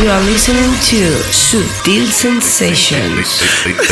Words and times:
You 0.00 0.08
are 0.08 0.24
listening 0.24 0.72
to 0.88 1.12
Sutil 1.28 2.08
Sensations. 2.08 3.36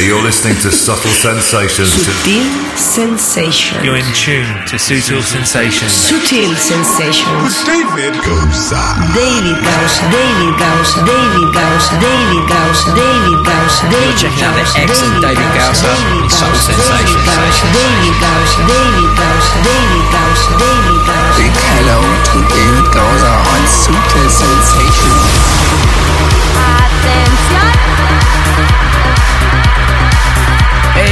You're 0.01 0.25
listening 0.25 0.57
to 0.65 0.73
Subtle 0.73 1.13
Sensations. 1.13 1.93
Sutil 1.93 2.49
Sensations. 2.81 3.85
You're 3.85 4.01
in 4.01 4.09
tune 4.17 4.49
to 4.73 4.81
Sutil 4.81 5.21
Sensations. 5.21 5.93
Sutil 5.93 6.57
Sensations. 6.57 7.61
David 7.69 8.17
Goza. 8.25 8.81
David 9.13 9.61
Gausa, 9.61 10.01
David 10.09 10.57
Gausa, 10.57 10.97
David 11.05 11.53
Gausa, 11.53 11.93
David 12.01 12.45
Gausa, 12.49 12.89
David 12.97 13.41
Gausa, 13.45 13.83
David 13.93 14.17
checking 14.17 14.49
out 14.49 14.57
the 14.57 14.65
Gausa, 14.65 14.81
excellent 14.81 15.21
David 15.21 15.45
Gausa 15.61 15.93
David 15.93 16.25
on 16.25 16.31
Subtle 16.33 16.57
Gausa, 16.57 16.73
Sensations. 16.73 17.69
David 17.77 18.17
Gausa, 18.17 18.57
David 18.65 19.13
Gausa, 19.13 19.57
David 19.61 20.05
Gausa, 20.09 20.49
David 20.57 21.01
Gausa. 21.05 21.37
Big 21.37 21.53
hello 21.53 22.01
to 22.01 22.37
David 22.49 22.89
Gausa 22.97 23.33
on 23.45 23.63
Super 23.69 24.25
Sensations. 24.33 25.98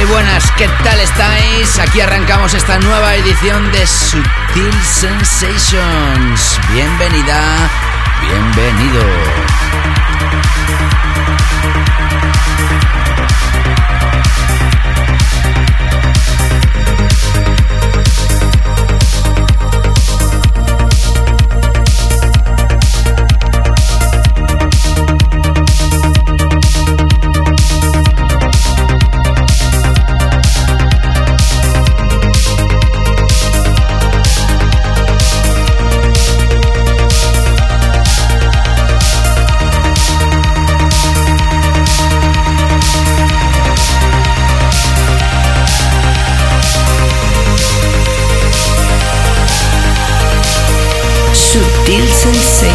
Buenas, 0.05 0.51
¿qué 0.57 0.67
tal 0.83 0.99
estáis? 0.99 1.79
Aquí 1.79 1.99
arrancamos 1.99 2.53
esta 2.53 2.79
nueva 2.79 3.15
edición 3.15 3.71
de 3.71 3.85
Sutil 3.85 4.73
Sensations. 4.83 6.59
Bienvenida, 6.71 7.69
bienvenido. 8.21 9.01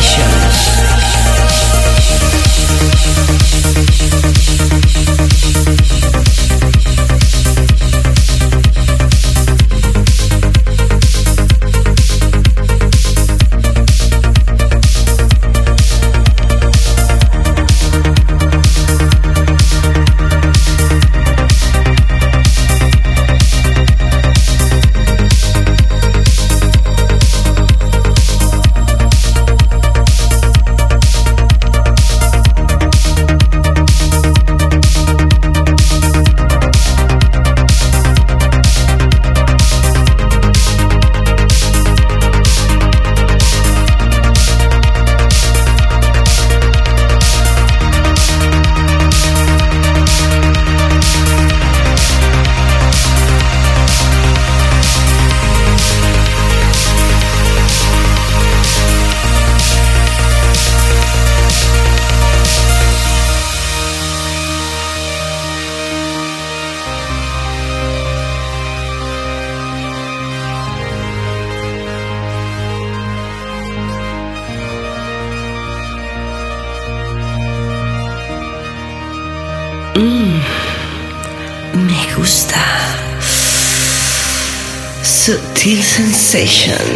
Sensations. 0.03 0.92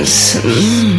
Sensations. 0.07 0.85
Mm. 0.85 0.96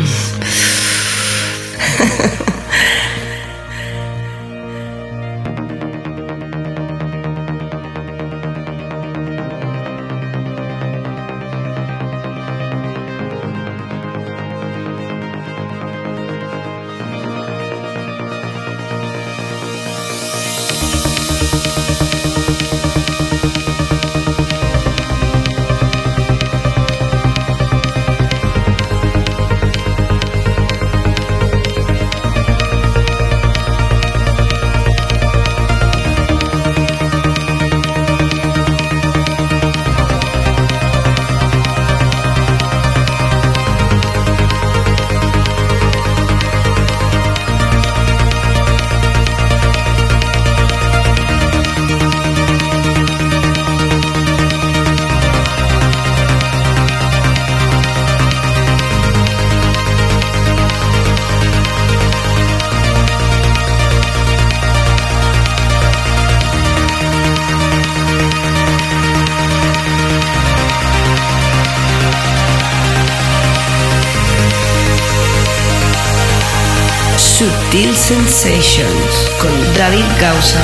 Sensations 78.07 79.31
con 79.41 79.51
David 79.77 80.05
Gausa. 80.21 80.61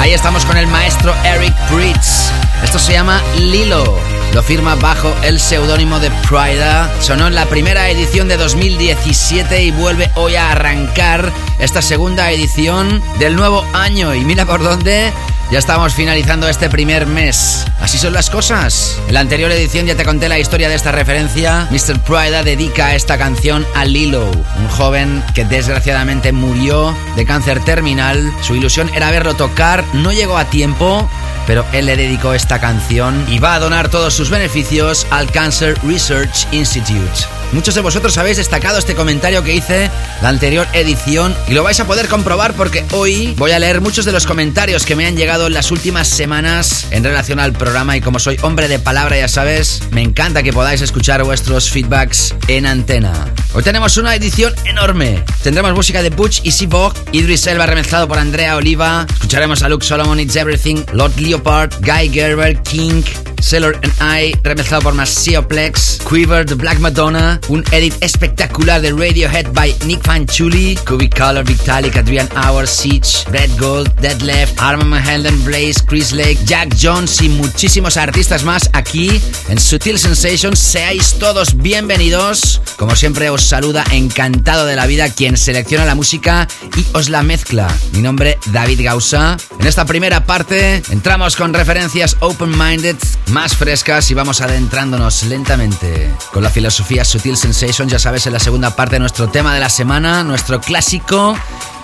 Ahí 0.00 0.12
estamos 0.14 0.44
con 0.44 0.56
el 0.56 0.66
maestro 0.66 1.14
Eric 1.22 1.54
Bridges. 1.70 2.32
Esto 2.64 2.80
se 2.80 2.94
llama 2.94 3.22
Lilo. 3.38 4.00
Lo 4.34 4.42
firma 4.42 4.74
bajo 4.74 5.14
el 5.22 5.38
seudónimo 5.38 6.00
de 6.00 6.10
Prida. 6.28 6.92
Sonó 7.00 7.28
en 7.28 7.36
la 7.36 7.46
primera 7.46 7.88
edición 7.88 8.26
de 8.26 8.36
2017 8.36 9.62
y 9.62 9.70
vuelve 9.70 10.10
hoy 10.16 10.34
a 10.34 10.50
arrancar 10.50 11.32
esta 11.60 11.82
segunda 11.82 12.32
edición 12.32 13.00
del 13.20 13.36
nuevo 13.36 13.64
año. 13.74 14.12
Y 14.12 14.24
mira 14.24 14.44
por 14.44 14.64
dónde 14.64 15.12
ya 15.50 15.58
estamos 15.58 15.94
finalizando 15.94 16.48
este 16.48 16.68
primer 16.68 17.06
mes. 17.06 17.64
Así 17.80 17.98
son 17.98 18.12
las 18.12 18.28
cosas. 18.28 19.00
En 19.08 19.14
la 19.14 19.20
anterior 19.20 19.50
edición 19.50 19.86
ya 19.86 19.96
te 19.96 20.04
conté 20.04 20.28
la 20.28 20.38
historia 20.38 20.68
de 20.68 20.74
esta 20.74 20.92
referencia. 20.92 21.68
Mr. 21.70 21.98
Prida 22.00 22.42
dedica 22.42 22.94
esta 22.94 23.16
canción 23.16 23.66
a 23.74 23.84
Lilo, 23.84 24.30
un 24.30 24.68
joven 24.68 25.24
que 25.34 25.44
desgraciadamente 25.44 26.32
murió 26.32 26.94
de 27.16 27.24
cáncer 27.24 27.64
terminal. 27.64 28.32
Su 28.42 28.56
ilusión 28.56 28.90
era 28.94 29.10
verlo 29.10 29.34
tocar, 29.34 29.84
no 29.94 30.12
llegó 30.12 30.36
a 30.36 30.44
tiempo 30.46 31.08
pero 31.46 31.64
él 31.72 31.86
le 31.86 31.96
dedicó 31.96 32.34
esta 32.34 32.60
canción 32.60 33.24
y 33.26 33.38
va 33.38 33.54
a 33.54 33.58
donar 33.58 33.88
todos 33.88 34.12
sus 34.12 34.28
beneficios 34.28 35.06
al 35.08 35.32
Cancer 35.32 35.78
Research 35.82 36.46
Institute. 36.52 37.37
Muchos 37.52 37.74
de 37.74 37.80
vosotros 37.80 38.18
habéis 38.18 38.36
destacado 38.36 38.78
este 38.78 38.94
comentario 38.94 39.42
que 39.42 39.54
hice 39.54 39.90
la 40.20 40.28
anterior 40.28 40.66
edición 40.74 41.34
y 41.48 41.54
lo 41.54 41.62
vais 41.62 41.80
a 41.80 41.86
poder 41.86 42.06
comprobar 42.06 42.52
porque 42.54 42.84
hoy 42.92 43.34
voy 43.38 43.52
a 43.52 43.58
leer 43.58 43.80
muchos 43.80 44.04
de 44.04 44.12
los 44.12 44.26
comentarios 44.26 44.84
que 44.84 44.94
me 44.94 45.06
han 45.06 45.16
llegado 45.16 45.46
en 45.46 45.54
las 45.54 45.70
últimas 45.70 46.08
semanas 46.08 46.86
en 46.90 47.04
relación 47.04 47.40
al 47.40 47.54
programa 47.54 47.96
y 47.96 48.02
como 48.02 48.18
soy 48.18 48.36
hombre 48.42 48.68
de 48.68 48.78
palabra 48.78 49.16
ya 49.16 49.28
sabes, 49.28 49.80
me 49.90 50.02
encanta 50.02 50.42
que 50.42 50.52
podáis 50.52 50.82
escuchar 50.82 51.24
vuestros 51.24 51.70
feedbacks 51.70 52.34
en 52.48 52.66
antena. 52.66 53.12
Hoy 53.54 53.62
tenemos 53.62 53.96
una 53.96 54.14
edición 54.14 54.54
enorme. 54.66 55.24
Tendremos 55.42 55.72
música 55.72 56.02
de 56.02 56.10
Butch 56.10 56.40
y 56.44 56.52
Seabog, 56.52 56.92
Idris 57.12 57.46
Elba 57.46 57.64
remezclado 57.64 58.06
por 58.06 58.18
Andrea 58.18 58.56
Oliva, 58.56 59.06
escucharemos 59.10 59.62
a 59.62 59.70
Luke 59.70 59.86
Solomon 59.86 60.20
It's 60.20 60.36
Everything, 60.36 60.84
Lord 60.92 61.18
Leopard, 61.18 61.72
Guy 61.80 62.10
Gerber, 62.12 62.62
King, 62.62 63.02
Sailor 63.40 63.78
and 63.82 63.92
I, 64.00 64.34
remezclado 64.42 64.82
por 64.82 65.48
Plex, 65.48 65.98
Quiver, 66.08 66.44
The 66.44 66.54
Black 66.54 66.78
Madonna, 66.78 67.40
un 67.48 67.64
edit 67.72 67.94
espectacular 68.00 68.80
de 68.80 68.90
Radiohead 68.90 69.52
by 69.52 69.74
Nick 69.86 70.02
Fanchuli, 70.02 70.76
Cubic 70.86 71.16
Color, 71.16 71.44
Vitalik, 71.44 71.96
Adrian 71.96 72.28
Hour, 72.36 72.66
Siege, 72.66 73.24
Red 73.30 73.50
Gold, 73.58 73.92
Dead 74.00 74.20
Left, 74.22 74.60
Armand 74.60 75.06
Helden, 75.06 75.44
Blaze, 75.44 75.84
Chris 75.86 76.12
Lake, 76.12 76.38
Jack 76.44 76.74
Jones 76.80 77.20
y 77.22 77.28
muchísimos 77.28 77.96
artistas 77.96 78.44
más 78.44 78.68
aquí 78.72 79.20
en 79.48 79.58
Sutil 79.58 79.98
Sensations. 79.98 80.58
Seáis 80.58 81.14
todos 81.18 81.56
bienvenidos. 81.56 82.60
Como 82.76 82.96
siempre 82.96 83.30
os 83.30 83.42
saluda 83.42 83.84
encantado 83.90 84.66
de 84.66 84.76
la 84.76 84.86
vida 84.86 85.08
quien 85.10 85.36
selecciona 85.36 85.84
la 85.84 85.94
música 85.94 86.46
y 86.76 86.84
os 86.92 87.08
la 87.08 87.22
mezcla. 87.22 87.68
Mi 87.92 88.02
nombre 88.02 88.38
David 88.46 88.80
Gausa. 88.82 89.36
En 89.58 89.66
esta 89.66 89.84
primera 89.84 90.24
parte 90.24 90.82
entramos 90.90 91.36
con 91.36 91.54
referencias 91.54 92.16
open-minded 92.20 92.96
más 93.30 93.56
frescas 93.56 94.10
y 94.10 94.14
vamos 94.14 94.40
adentrándonos 94.40 95.22
lentamente 95.24 96.10
con 96.32 96.42
la 96.42 96.50
filosofía 96.50 97.04
Sutil 97.04 97.36
Sensation, 97.36 97.88
ya 97.88 97.98
sabes, 97.98 98.26
en 98.26 98.32
la 98.32 98.38
segunda 98.38 98.74
parte 98.74 98.96
de 98.96 99.00
nuestro 99.00 99.28
tema 99.28 99.54
de 99.54 99.60
la 99.60 99.68
semana, 99.68 100.24
nuestro 100.24 100.60
clásico 100.60 101.36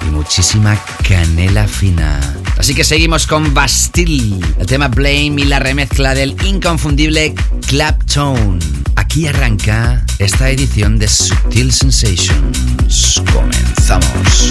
y 0.03 0.11
muchísima 0.11 0.79
canela 1.07 1.67
fina. 1.67 2.21
Así 2.59 2.75
que 2.75 2.85
seguimos 2.85 3.27
con 3.27 3.53
Bastille, 3.55 4.39
el 4.59 4.67
tema 4.67 4.89
Blame 4.89 5.35
y 5.39 5.45
la 5.45 5.59
remezcla 5.59 6.15
del 6.15 6.37
inconfundible 6.45 7.35
Claptone. 7.67 8.59
Aquí 8.97 9.27
arranca 9.27 10.05
esta 10.19 10.51
edición 10.51 10.99
de 10.99 11.09
Sutil 11.09 11.73
Sensations. 11.73 13.23
Comenzamos. 13.33 14.51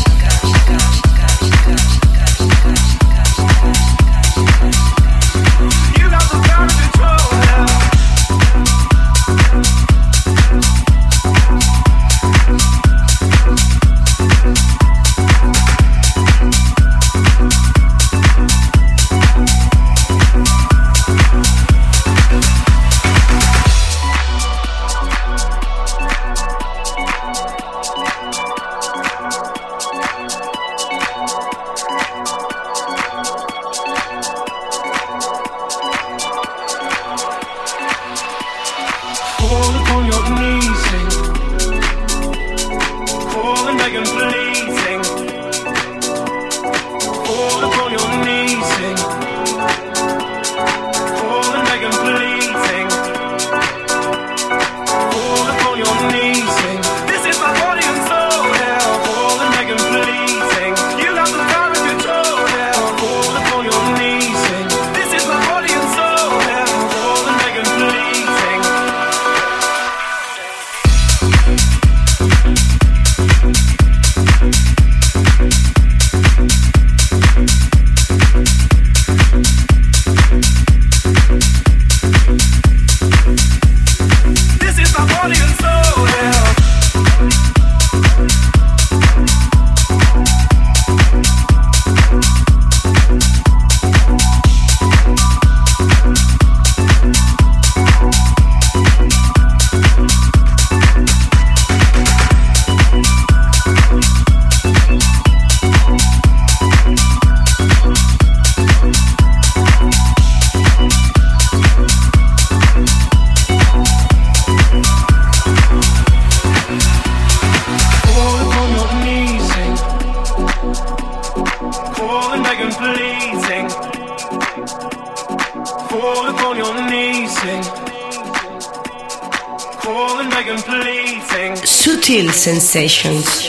Sensations. 132.71 133.40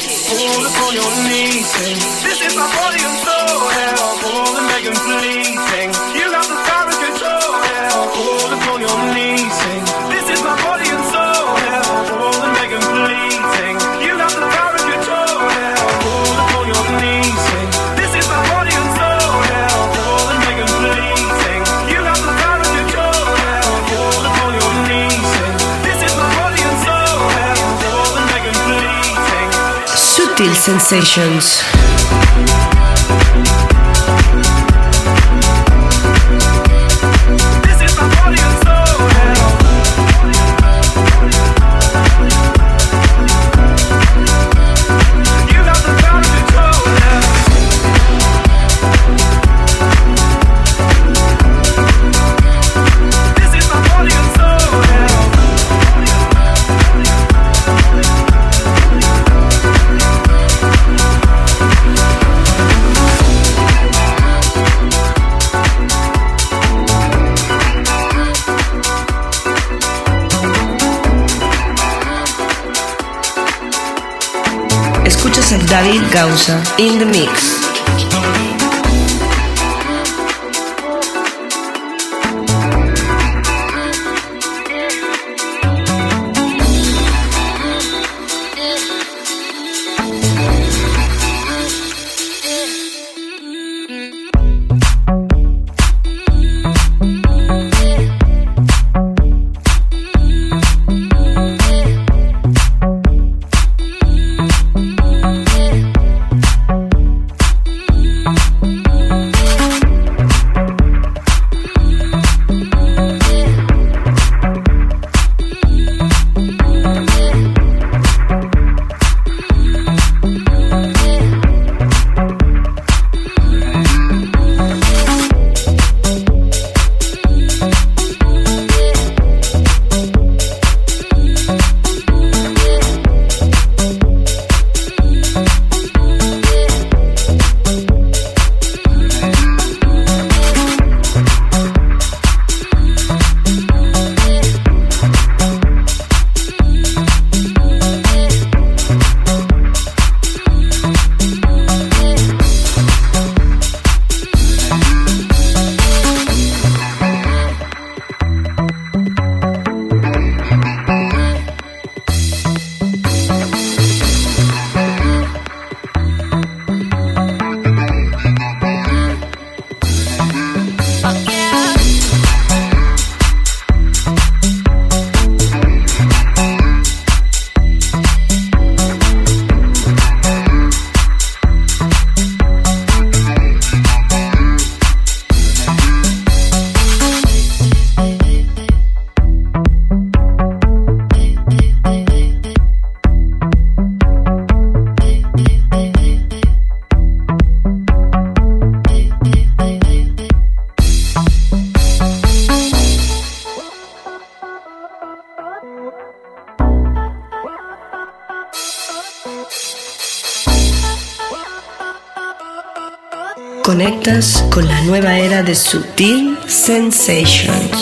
Sutil 215.54 216.36
Sensations. 216.48 217.81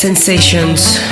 sensations. 0.00 1.09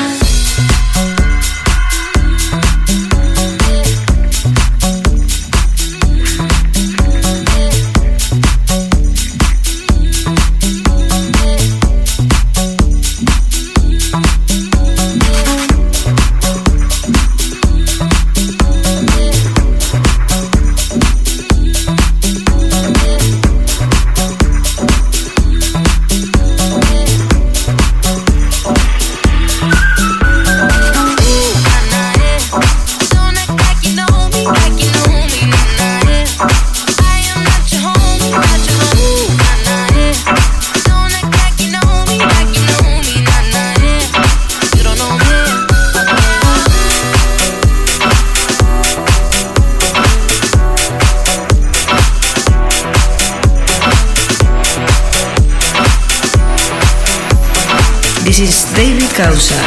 This 58.39 58.71
is 58.71 58.77
David 58.77 59.11
Causa 59.17 59.59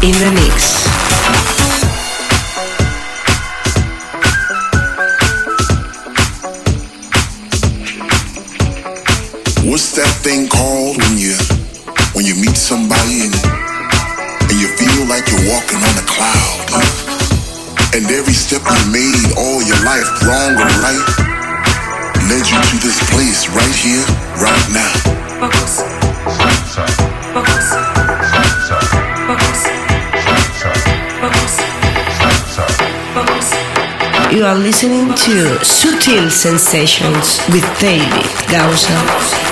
in 0.00 0.12
the 0.12 0.30
mix. 0.40 1.15
are 34.46 34.54
listening 34.54 35.08
to 35.08 35.58
Sutil 35.64 36.30
Sensations 36.30 37.40
with 37.48 37.64
David 37.80 38.22
Gausser. 38.46 39.45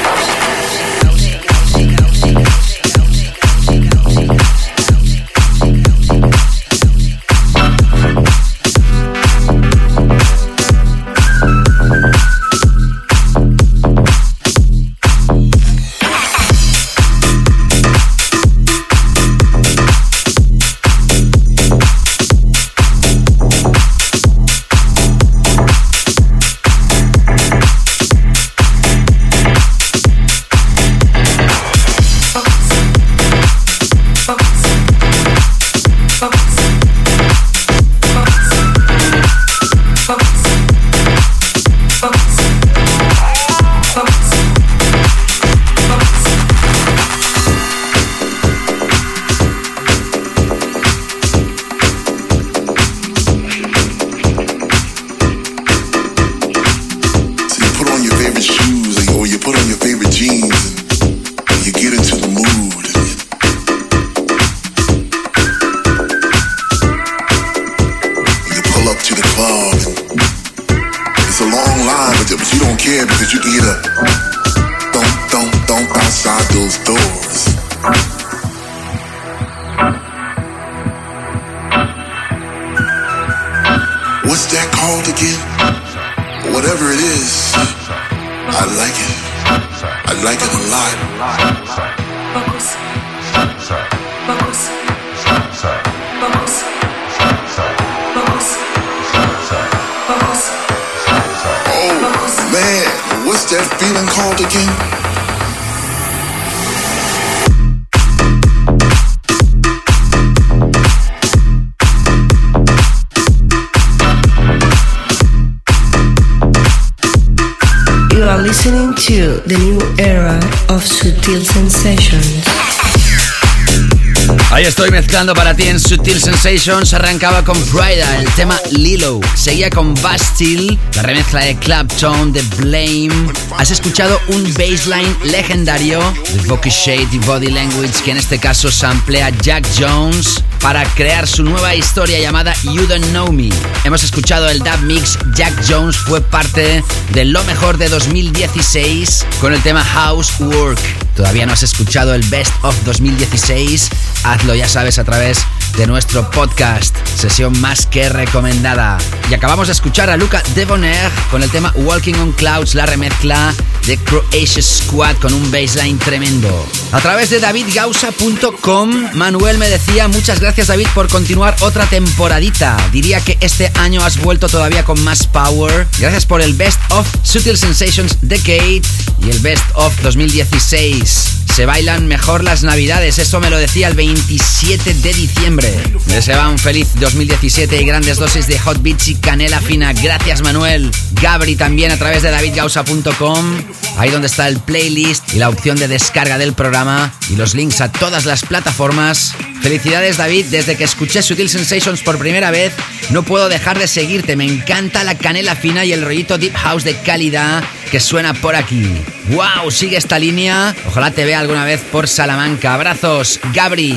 Mezclando 125.15 125.35
para 125.35 125.55
ti 125.55 125.69
en 125.69 125.79
Sutil 125.79 126.21
Sensations. 126.21 126.93
Arrancaba 126.93 127.45
con 127.45 127.57
Prida, 127.67 128.19
el 128.19 128.29
tema 128.35 128.59
Lilo. 128.73 129.21
Seguía 129.37 129.71
con 129.71 129.95
Bastille, 130.03 130.77
la 130.97 131.03
remezcla 131.03 131.39
de 131.39 131.57
Clapton, 131.57 132.33
de 132.33 132.43
Blame. 132.57 133.33
Has 133.57 133.71
escuchado 133.71 134.21
un 134.27 134.43
baseline 134.55 135.17
legendario 135.23 136.01
de 136.33 136.41
Bucky 136.49 136.71
Shade 136.71 137.07
y 137.13 137.19
Body 137.19 137.53
Language, 137.53 138.03
que 138.05 138.11
en 138.11 138.17
este 138.17 138.41
caso 138.41 138.73
samplea 138.73 139.31
Jack 139.41 139.65
Jones 139.79 140.43
para 140.61 140.83
crear 140.95 141.29
su 141.29 141.45
nueva 141.45 141.77
historia 141.77 142.19
llamada 142.19 142.53
You 142.65 142.85
Don't 142.89 143.07
Know 143.11 143.31
Me. 143.31 143.51
Hemos 143.85 144.03
escuchado 144.03 144.49
el 144.49 144.59
dub 144.59 144.81
mix. 144.83 145.17
Jack 145.37 145.55
Jones 145.69 145.97
fue 145.97 146.23
parte 146.23 146.83
de 147.13 147.25
lo 147.25 147.45
mejor 147.45 147.79
de 147.79 147.89
2016 147.89 149.27
con 149.41 149.55
el 149.55 149.63
tema 149.63 149.85
Housework. 149.85 150.81
¿Todavía 151.15 151.47
no 151.47 151.53
has 151.53 151.63
escuchado 151.63 152.15
el 152.15 152.23
Best 152.25 152.53
of 152.63 152.77
2016? 152.85 153.89
Hazlo, 154.25 154.55
ya 154.55 154.69
sabes, 154.69 154.99
a 154.99 155.05
través 155.05 155.39
de 155.77 155.87
nuestro 155.87 156.29
podcast. 156.31 156.97
Sesión 157.17 157.61
más 157.61 157.87
que 157.87 158.09
recomendada. 158.09 158.99
Y 159.31 159.35
acabamos 159.35 159.69
de 159.69 159.73
escuchar 159.73 160.11
a 160.11 160.17
Luca 160.17 160.43
Debonair 160.55 161.11
con 161.31 161.43
el 161.43 161.51
tema 161.51 161.73
Walking 161.77 162.15
on 162.15 162.33
Clouds, 162.33 162.75
la 162.75 162.87
remezcla 162.87 163.55
de 163.87 163.97
Croatia 163.99 164.63
Squad 164.63 165.17
con 165.17 165.33
un 165.35 165.51
baseline 165.51 165.99
tremendo. 165.99 166.67
A 166.93 167.01
través 167.01 167.31
de 167.31 167.39
davidgausa.com, 167.39 169.11
Manuel 169.15 169.59
me 169.59 169.69
decía, 169.69 170.09
muchas 170.09 170.41
gracias 170.41 170.69
David 170.69 170.89
por 170.95 171.09
continuar 171.09 171.55
otra 171.61 171.87
temporadita. 171.87 172.77
Diría 172.93 173.21
que 173.21 173.37
este 173.41 173.71
año 173.75 174.03
has 174.03 174.21
vuelto 174.21 174.49
todavía 174.49 174.85
con 174.85 175.03
más 175.05 175.27
power. 175.27 175.87
Gracias 175.99 176.25
por 176.25 176.41
el 176.41 176.55
Best 176.55 176.81
of 176.91 177.07
Sutil 177.23 177.59
Sensations 177.59 178.17
Decade 178.23 178.83
y 179.21 179.31
el 179.31 179.39
Best 179.41 179.65
of 179.75 179.95
2016 180.03 181.04
peace. 181.05 181.44
Se 181.55 181.67
bailan 181.67 182.09
mejor 182.09 182.43
las 182.43 182.65
navidades. 182.65 183.21
Eso 183.21 183.39
me 183.39 183.49
lo 183.49 183.57
decía 183.57 183.87
el 183.87 183.95
27 183.95 184.93
de 184.93 185.15
diciembre. 185.15 185.73
Deseaba 186.07 186.49
un 186.49 186.59
feliz 186.59 186.89
2017 186.99 187.81
y 187.81 187.85
grandes 187.85 188.17
dosis 188.17 188.49
de 188.49 188.59
hot 188.59 188.83
beats 188.83 189.07
y 189.07 189.15
canela 189.15 189.61
fina. 189.61 189.93
Gracias 189.93 190.43
Manuel. 190.43 190.91
Gabri 191.23 191.55
también 191.55 191.93
a 191.93 191.97
través 191.97 192.25
de 192.25 192.33
davidgausa.com. 192.33 193.63
Ahí 193.99 194.11
donde 194.11 194.27
está 194.27 194.49
el 194.49 194.59
playlist 194.59 195.33
y 195.33 195.39
la 195.39 195.49
opción 195.49 195.77
de 195.77 195.87
descarga 195.87 196.39
del 196.39 196.55
programa 196.55 197.13
y 197.31 197.37
los 197.37 197.55
links 197.55 197.81
a 197.81 197.93
todas 197.93 198.25
las 198.25 198.43
plataformas. 198.43 199.33
Felicidades 199.63 200.17
David, 200.17 200.47
desde 200.47 200.77
que 200.77 200.85
escuché 200.85 201.23
Sutil 201.23 201.49
Sensations 201.49 202.03
por 202.03 202.19
primera 202.19 202.51
vez, 202.51 202.73
no 203.11 203.23
puedo 203.23 203.49
dejar 203.49 203.79
de 203.79 203.87
seguirte. 203.87 204.35
Me 204.35 204.45
encanta 204.45 205.05
la 205.05 205.17
canela 205.17 205.55
fina 205.55 205.85
y 205.85 205.93
el 205.93 206.03
rollito 206.03 206.37
deep 206.37 206.55
house 206.55 206.83
de 206.83 206.97
calidad 207.01 207.63
que 207.91 208.01
suena 208.01 208.35
por 208.35 208.57
aquí. 208.57 208.91
¡Wow! 209.29 209.71
Sigue 209.71 209.97
esta 209.97 210.19
línea. 210.19 210.75
Ojalá 210.87 211.13
te 211.13 211.25
vea 211.25 211.44
alguna 211.45 211.65
vez 211.67 211.83
por 211.93 212.09
Salamanca. 212.09 212.73
Abrazos, 212.73 213.39
Gabri. 213.53 213.95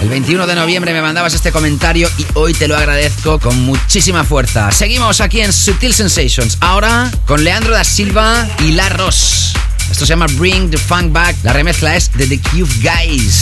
El 0.00 0.08
21 0.10 0.46
de 0.46 0.54
noviembre 0.54 0.92
me 0.92 1.00
mandabas 1.00 1.32
este 1.32 1.50
comentario 1.50 2.06
y 2.18 2.26
hoy 2.34 2.52
te 2.52 2.68
lo 2.68 2.76
agradezco 2.76 3.38
con 3.38 3.58
muchísima 3.62 4.24
fuerza. 4.24 4.70
Seguimos 4.70 5.22
aquí 5.22 5.40
en 5.40 5.54
Sutil 5.54 5.94
Sensations. 5.94 6.58
Ahora 6.60 7.10
con 7.24 7.44
Leandro 7.44 7.72
da 7.72 7.82
Silva 7.82 8.46
y 8.58 8.72
La 8.72 8.90
Ross. 8.90 9.54
Esto 9.90 10.04
se 10.04 10.10
llama 10.10 10.26
Bring 10.34 10.70
the 10.70 10.76
Funk 10.76 11.12
Back. 11.12 11.36
La 11.44 11.54
remezcla 11.54 11.96
es 11.96 12.12
de 12.12 12.26
The 12.26 12.38
Cube 12.50 12.70
Guys. 12.82 13.40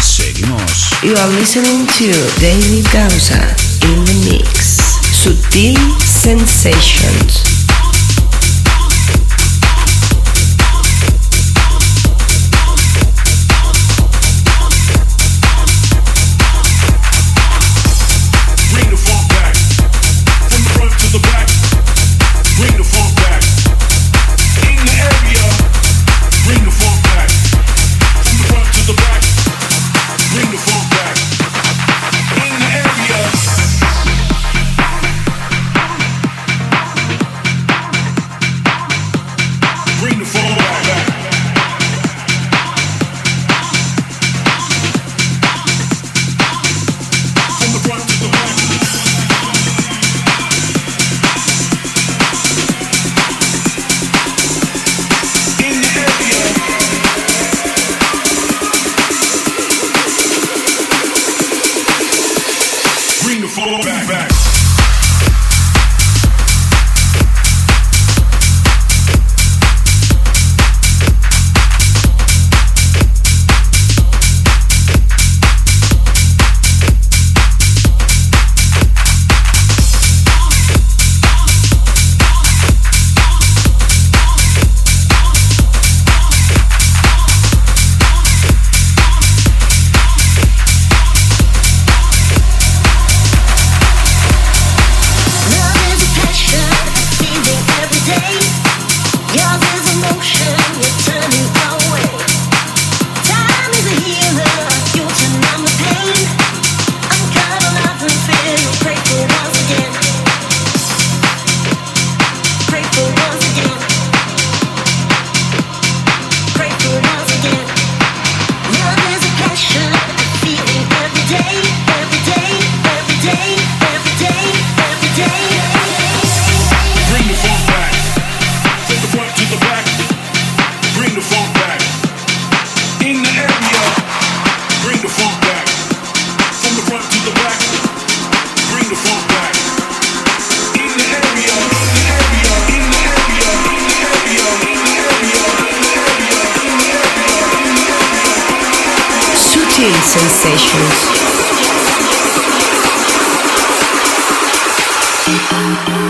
Seguimos. 0.00 0.90
You 1.02 1.16
are 1.18 1.30
listening 1.34 1.86
to 1.86 2.40
David 2.40 2.86
Gausa 2.92 3.56
in 3.82 4.04
the 4.06 4.14
mix. 4.30 4.78
Sutil 5.12 5.78
Sensations. 6.00 7.57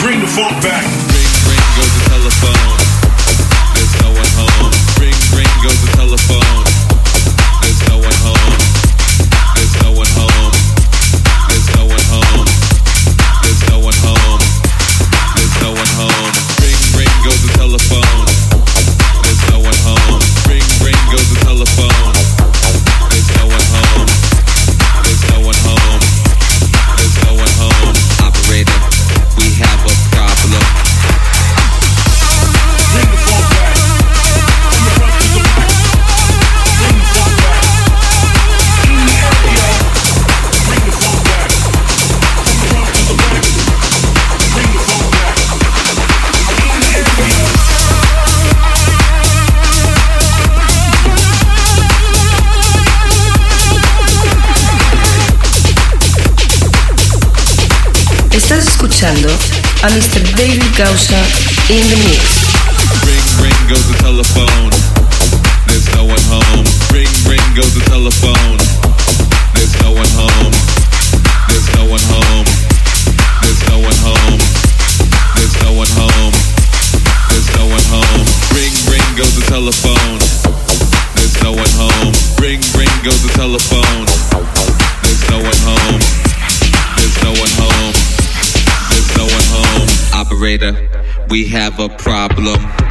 Bring 0.01 0.21
the 0.21 0.27
funk 0.27 0.62
back. 0.62 0.98
and 59.85 59.93
Mr. 59.95 60.19
David 60.37 60.62
Gausser 60.75 61.23
in 61.71 61.83
the 61.87 61.99
mix. 62.03 62.43
Ring, 63.07 63.47
ring 63.47 63.61
goes 63.71 63.87
the 63.87 63.99
telephone. 64.03 64.71
There's 65.67 65.87
no 65.95 66.05
one 66.05 66.25
home. 66.27 66.67
Ring, 66.91 67.07
ring 67.29 67.45
goes 67.55 67.75
the 67.75 67.85
telephone. 67.87 68.58
we 91.31 91.47
have 91.47 91.79
a 91.79 91.88
problem. 91.88 92.88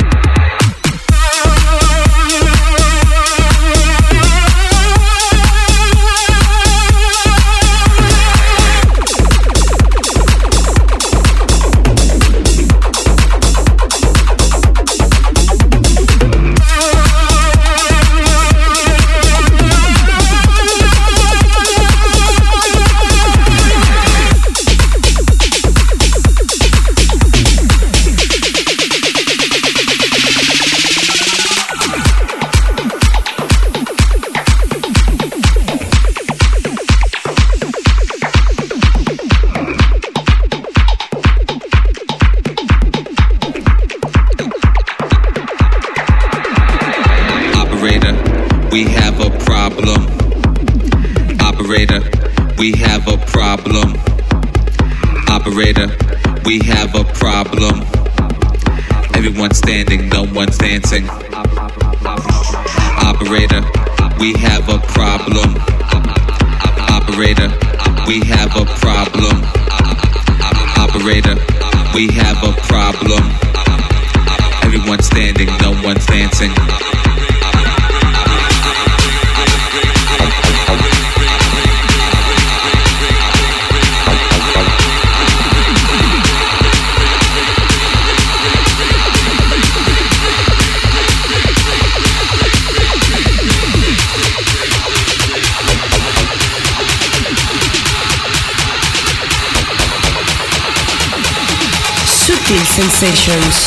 sensations. 102.77 103.65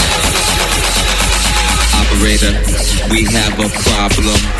Operator, 1.99 2.53
we 3.11 3.25
have 3.25 3.59
a 3.59 3.68
problem. 3.83 4.60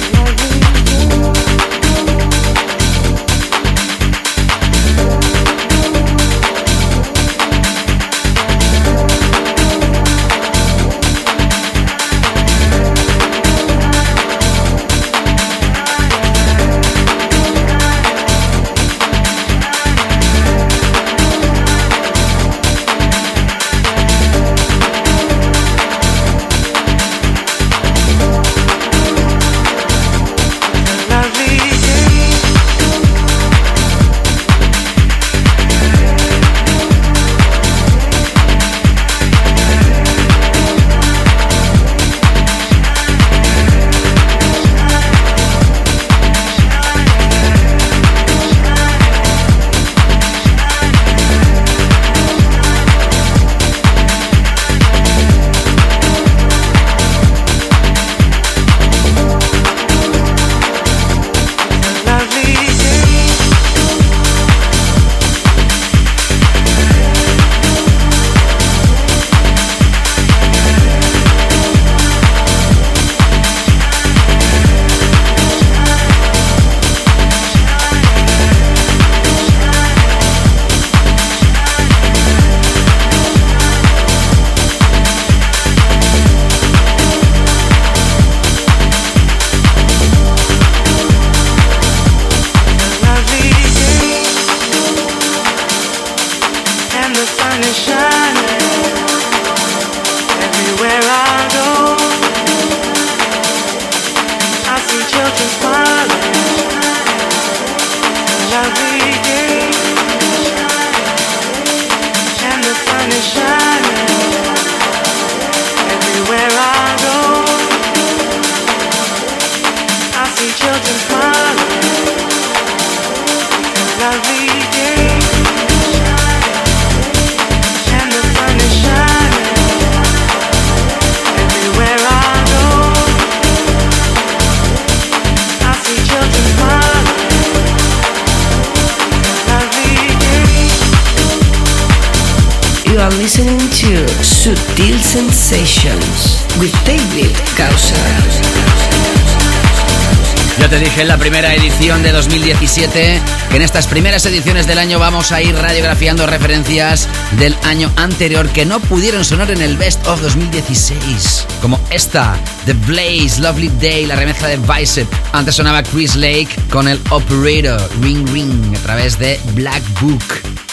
Primera 151.21 151.53
edición 151.53 152.01
de 152.01 152.11
2017 152.13 153.21
que 153.51 153.55
en 153.55 153.61
estas 153.61 153.85
primeras 153.85 154.25
ediciones 154.25 154.65
del 154.65 154.79
año 154.79 154.97
vamos 154.97 155.31
a 155.31 155.39
ir 155.39 155.55
radiografiando 155.55 156.25
referencias 156.25 157.07
del 157.37 157.55
año 157.63 157.91
anterior 157.95 158.49
que 158.49 158.65
no 158.65 158.79
pudieron 158.79 159.23
sonar 159.23 159.51
en 159.51 159.61
el 159.61 159.77
Best 159.77 160.07
of 160.07 160.19
2016. 160.19 161.45
Como 161.61 161.79
esta, 161.91 162.35
The 162.65 162.73
Blaze, 162.73 163.39
Lovely 163.39 163.69
Day, 163.79 164.07
la 164.07 164.15
remezcla 164.15 164.47
de 164.47 164.57
Bicep. 164.57 165.07
Antes 165.31 165.53
sonaba 165.53 165.83
Chris 165.83 166.15
Lake 166.15 166.49
con 166.71 166.87
el 166.87 166.99
Operator, 167.11 167.87
Ring 168.01 168.27
Ring, 168.33 168.75
a 168.75 168.79
través 168.79 169.19
de 169.19 169.39
Black 169.53 169.83
Book. 170.01 170.23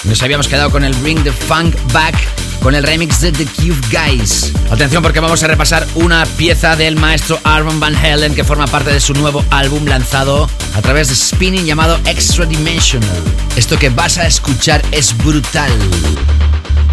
Nos 0.04 0.22
habíamos 0.22 0.48
quedado 0.48 0.70
con 0.70 0.82
el 0.82 0.94
Ring 1.02 1.22
the 1.24 1.32
Funk 1.32 1.76
Back 1.92 2.14
con 2.62 2.74
el 2.74 2.82
remix 2.82 3.20
de 3.20 3.32
The 3.32 3.46
Cube 3.46 3.80
Guys. 3.90 4.52
Atención 4.70 5.02
porque 5.02 5.20
vamos 5.20 5.42
a 5.42 5.46
repasar 5.46 5.86
una 5.94 6.24
pieza 6.36 6.76
del 6.76 6.96
maestro 6.96 7.38
Arvon 7.44 7.80
Van 7.80 7.94
Helen 7.94 8.34
que 8.34 8.44
forma 8.44 8.66
parte 8.66 8.92
de 8.92 9.00
su 9.00 9.14
nuevo 9.14 9.44
álbum 9.50 9.84
lanzado 9.86 10.48
a 10.74 10.82
través 10.82 11.08
de 11.08 11.16
Spinning 11.16 11.64
llamado 11.66 11.98
Extra 12.06 12.46
Dimensional. 12.46 13.22
Esto 13.56 13.78
que 13.78 13.90
vas 13.90 14.18
a 14.18 14.26
escuchar 14.26 14.82
es 14.92 15.16
brutal. 15.18 15.70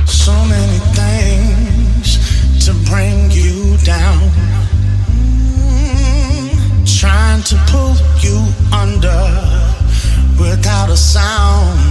So 0.06 0.34
many 0.46 0.80
things 0.94 2.20
to 2.66 2.74
bring 2.90 3.30
you 3.32 3.78
down. 3.84 4.32
Trying 6.86 7.44
to 7.44 7.56
pull 7.72 7.96
you 8.22 8.42
under 8.72 9.66
without 10.38 10.90
a 10.90 10.98
sound. 10.98 11.85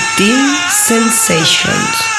Sutil 0.00 0.40
Sensations. 0.70 2.09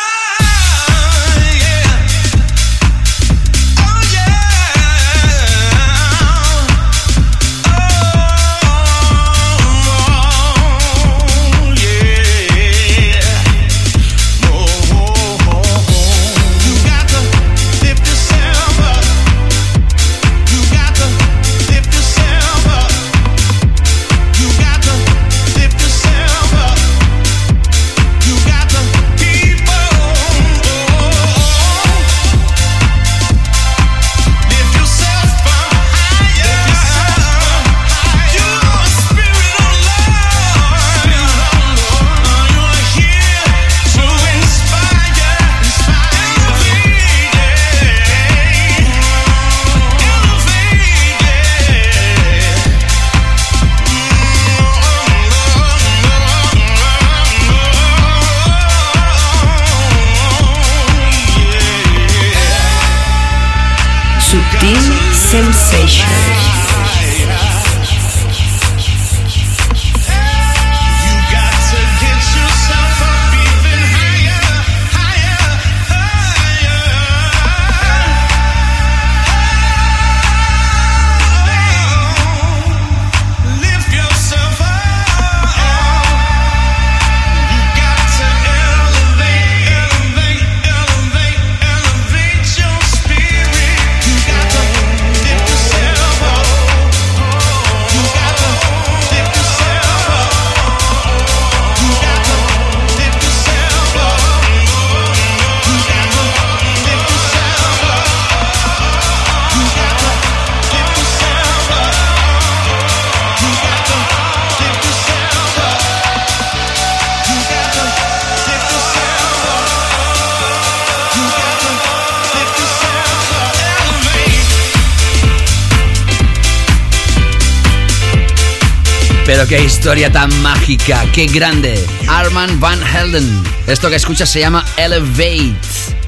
Historia 129.81 130.11
tan 130.11 130.29
mágica, 130.43 131.03
qué 131.11 131.25
grande. 131.25 131.83
Armand 132.07 132.59
Van 132.59 132.79
Helden. 132.85 133.43
Esto 133.65 133.89
que 133.89 133.95
escuchas 133.95 134.29
se 134.29 134.39
llama 134.39 134.63
Elevate, 134.77 135.55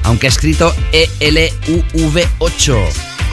aunque 0.04 0.28
escrito 0.28 0.72
E-L-U-V-8. 0.92 2.78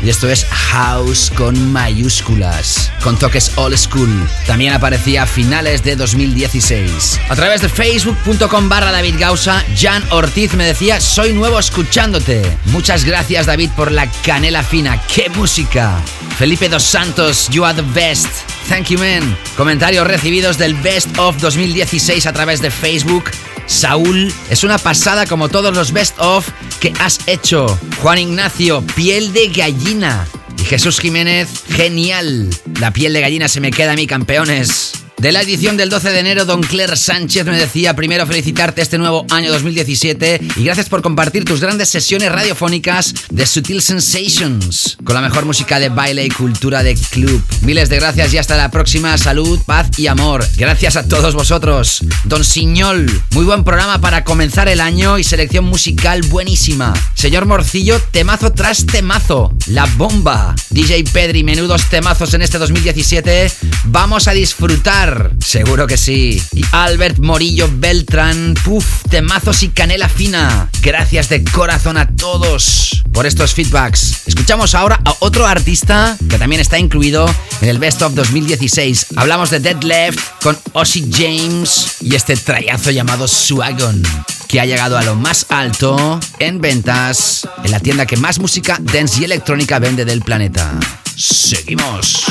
Y 0.04 0.10
esto 0.10 0.28
es 0.28 0.46
House 0.46 1.32
con 1.38 1.72
mayúsculas, 1.72 2.92
con 3.04 3.20
toques 3.20 3.52
old 3.56 3.78
school. 3.78 4.10
También 4.48 4.74
aparecía 4.74 5.22
a 5.22 5.28
finales 5.28 5.84
de 5.84 5.96
2016. 5.96 7.20
A 7.30 7.36
través 7.36 7.62
de 7.62 7.70
facebook.com 7.70 8.68
barra 8.68 8.92
David 8.92 9.18
Gausa, 9.20 9.64
Jan 9.80 10.04
Ortiz 10.10 10.56
me 10.56 10.66
decía, 10.66 11.00
soy 11.00 11.34
nuevo 11.34 11.60
escuchándote. 11.60 12.42
Muchas 12.66 13.04
gracias 13.04 13.46
David 13.46 13.70
por 13.78 13.92
la 13.92 14.10
canela 14.24 14.64
fina, 14.64 15.00
qué 15.04 15.30
música. 15.30 16.02
Felipe 16.40 16.68
Dos 16.68 16.82
Santos, 16.82 17.48
you 17.50 17.64
are 17.64 17.80
the 17.80 17.88
best. 17.94 18.51
Thank 18.72 18.88
you, 18.88 19.00
man. 19.00 19.38
Comentarios 19.58 20.08
recibidos 20.08 20.58
del 20.58 20.76
Best 20.76 21.20
of 21.20 21.42
2016 21.42 22.26
a 22.26 22.32
través 22.32 22.62
de 22.62 22.72
Facebook. 22.72 23.26
Saúl, 23.66 24.34
es 24.50 24.64
una 24.64 24.78
pasada 24.78 25.26
como 25.26 25.50
todos 25.50 25.76
los 25.76 25.92
Best 25.92 26.18
of 26.20 26.48
que 26.80 26.94
has 27.02 27.20
hecho. 27.28 27.78
Juan 28.02 28.20
Ignacio, 28.20 28.82
piel 28.96 29.34
de 29.34 29.50
gallina. 29.50 30.26
Y 30.58 30.64
Jesús 30.64 31.02
Jiménez, 31.02 31.50
genial. 31.68 32.50
La 32.80 32.92
piel 32.94 33.12
de 33.12 33.20
gallina 33.20 33.50
se 33.50 33.60
me 33.60 33.72
queda 33.72 33.92
a 33.92 33.96
mí, 33.96 34.08
campeones. 34.08 35.01
De 35.22 35.32
la 35.32 35.42
edición 35.44 35.78
del 35.78 35.92
12 35.92 36.10
de 36.10 36.20
enero, 36.20 36.46
Don 36.46 36.64
Claire 36.64 36.98
Sánchez 36.98 37.46
me 37.46 37.56
decía 37.56 37.96
primero 37.96 38.26
felicitarte 38.26 38.82
este 38.82 38.98
nuevo 38.98 39.28
año 39.30 39.52
2017 39.52 40.42
y 40.56 40.64
gracias 40.64 40.90
por 40.90 41.04
compartir 41.04 41.46
tus 41.46 41.62
grandes 41.62 41.90
sesiones 41.90 42.32
radiofónicas 42.32 43.14
de 43.30 43.46
Sutil 43.46 43.84
Sensations 43.84 44.98
con 45.04 45.14
la 45.14 45.22
mejor 45.22 45.46
música 45.46 45.80
de 45.80 45.90
baile 45.90 46.26
y 46.26 46.30
cultura 46.30 46.82
de 46.82 46.96
club. 46.96 47.40
Miles 47.62 47.90
de 47.90 47.98
gracias 47.98 48.34
y 48.34 48.40
hasta 48.40 48.58
la 48.58 48.72
próxima. 48.72 49.16
Salud, 49.20 49.60
paz 49.64 49.92
y 50.00 50.08
amor. 50.08 50.44
Gracias 50.58 50.96
a 50.96 51.08
todos 51.08 51.36
vosotros. 51.36 52.04
Don 52.24 52.44
Siñol, 52.44 53.06
muy 53.36 53.46
buen 53.46 53.64
programa 53.64 54.02
para 54.02 54.24
comenzar 54.24 54.70
el 54.70 54.82
año 54.82 55.20
y 55.20 55.24
selección 55.24 55.66
musical 55.66 56.24
buenísima. 56.24 56.96
Señor 57.14 57.46
Morcillo, 57.46 58.02
temazo 58.10 58.54
tras 58.54 58.88
temazo. 58.88 59.56
La 59.68 59.86
bomba. 59.86 60.56
DJ 60.72 61.04
Pedri, 61.14 61.44
menudos 61.44 61.90
temazos 61.92 62.34
en 62.34 62.42
este 62.42 62.58
2017. 62.58 63.52
Vamos 63.84 64.28
a 64.28 64.32
disfrutar 64.32 65.11
Seguro 65.40 65.88
que 65.88 65.98
sí. 65.98 66.42
Y 66.54 66.64
Albert 66.72 67.20
Morillo 67.20 67.70
Beltrán, 67.72 68.54
puf, 68.64 68.86
temazos 69.10 69.64
y 69.64 69.70
canela 69.70 70.10
fina. 70.10 70.70
Gracias 70.82 71.30
de 71.30 71.44
corazón 71.44 71.98
a 71.98 72.08
todos 72.16 73.04
por 73.12 73.26
estos 73.26 73.54
feedbacks. 73.54 74.28
Escuchamos 74.28 74.76
ahora 74.76 75.00
a 75.06 75.16
otro 75.20 75.46
artista 75.46 76.18
que 76.30 76.38
también 76.38 76.62
está 76.62 76.80
incluido 76.80 77.26
en 77.62 77.70
el 77.70 77.80
Best 77.80 78.02
of 78.02 78.14
2016. 78.14 79.08
Hablamos 79.16 79.50
de 79.50 79.60
Dead 79.60 79.82
Left 79.84 80.20
con 80.42 80.58
Ozzy 80.74 81.10
James 81.12 81.98
y 82.02 82.16
este 82.16 82.36
trayazo 82.38 82.92
llamado 82.92 83.28
Swagon 83.28 84.02
que 84.48 84.60
ha 84.60 84.66
llegado 84.66 84.98
a 84.98 85.04
lo 85.04 85.16
más 85.16 85.46
alto 85.50 86.20
en 86.40 86.60
ventas 86.60 87.48
en 87.64 87.72
la 87.72 87.80
tienda 87.80 88.06
que 88.06 88.18
más 88.18 88.40
música 88.40 88.78
dance 88.82 89.22
y 89.22 89.24
electrónica 89.24 89.80
vende 89.80 90.04
del 90.04 90.22
planeta. 90.22 90.78
Seguimos. 91.16 92.26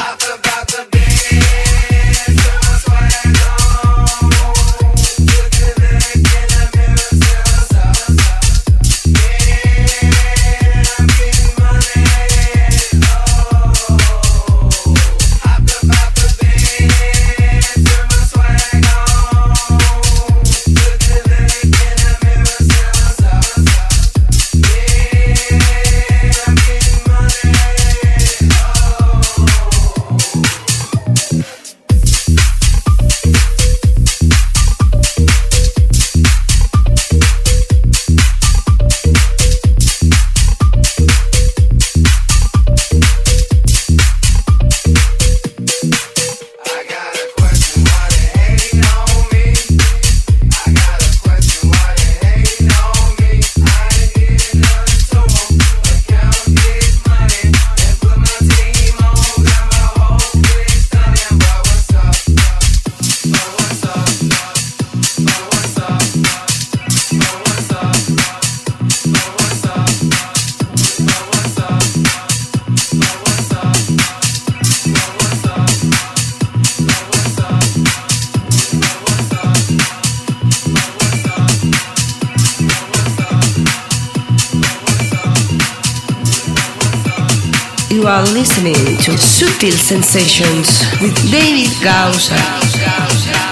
Are 88.11 88.23
listening 88.33 88.75
to 88.75 89.13
Sutil 89.13 89.71
Sensations 89.71 90.85
with 91.01 91.15
David 91.31 91.71
Gausa. 91.81 93.50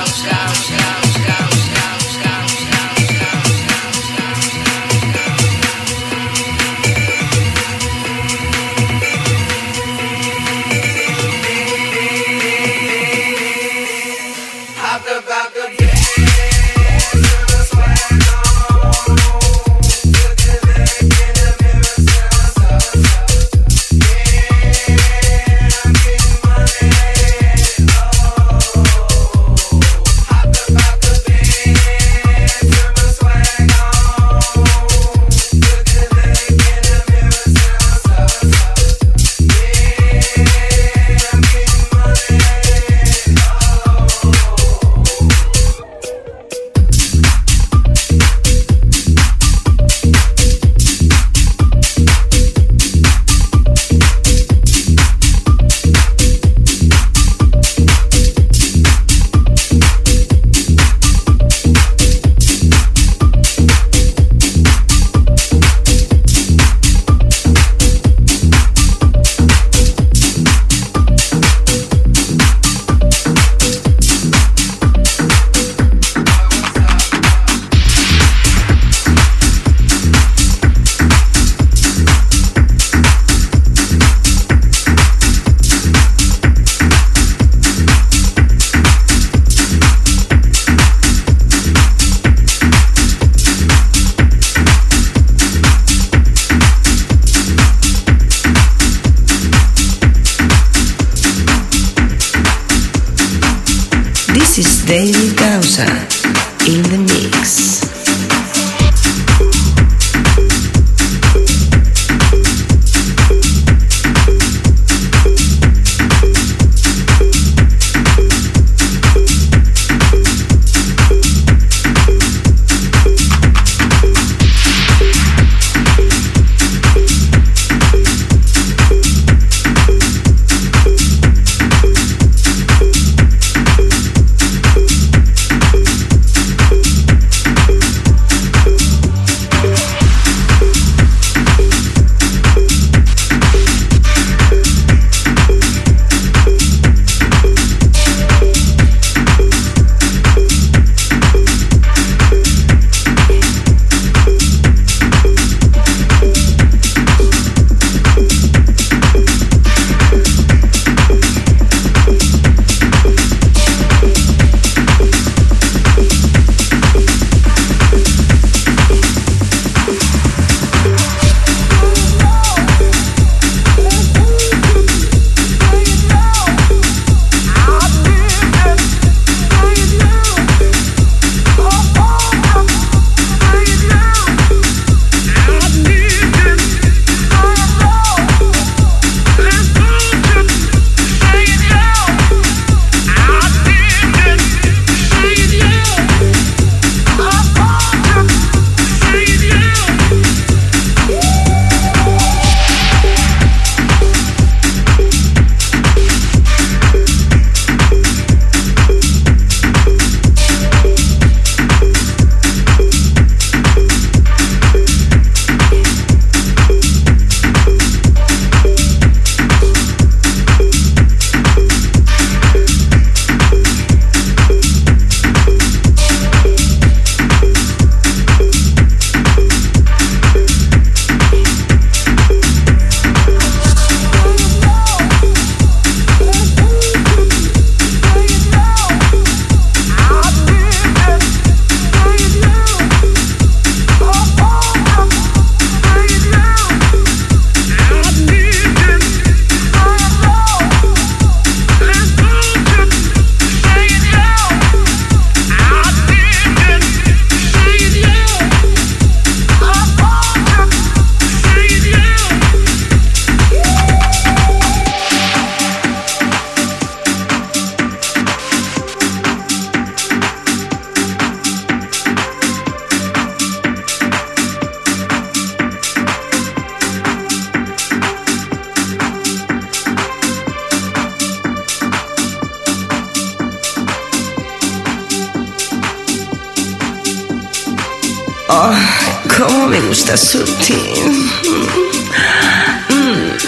Gusta 289.89 290.17
Sutil. 290.19 290.77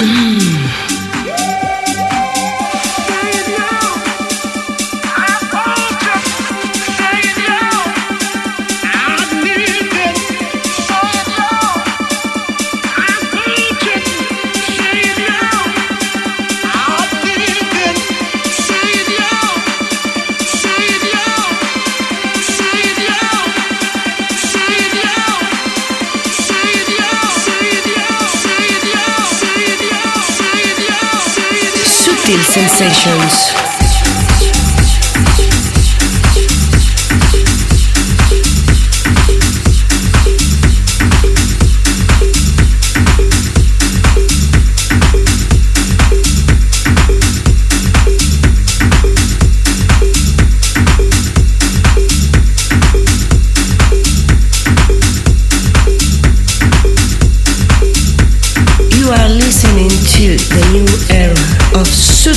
Mm. 0.00 0.29
Sensations. 32.80 33.79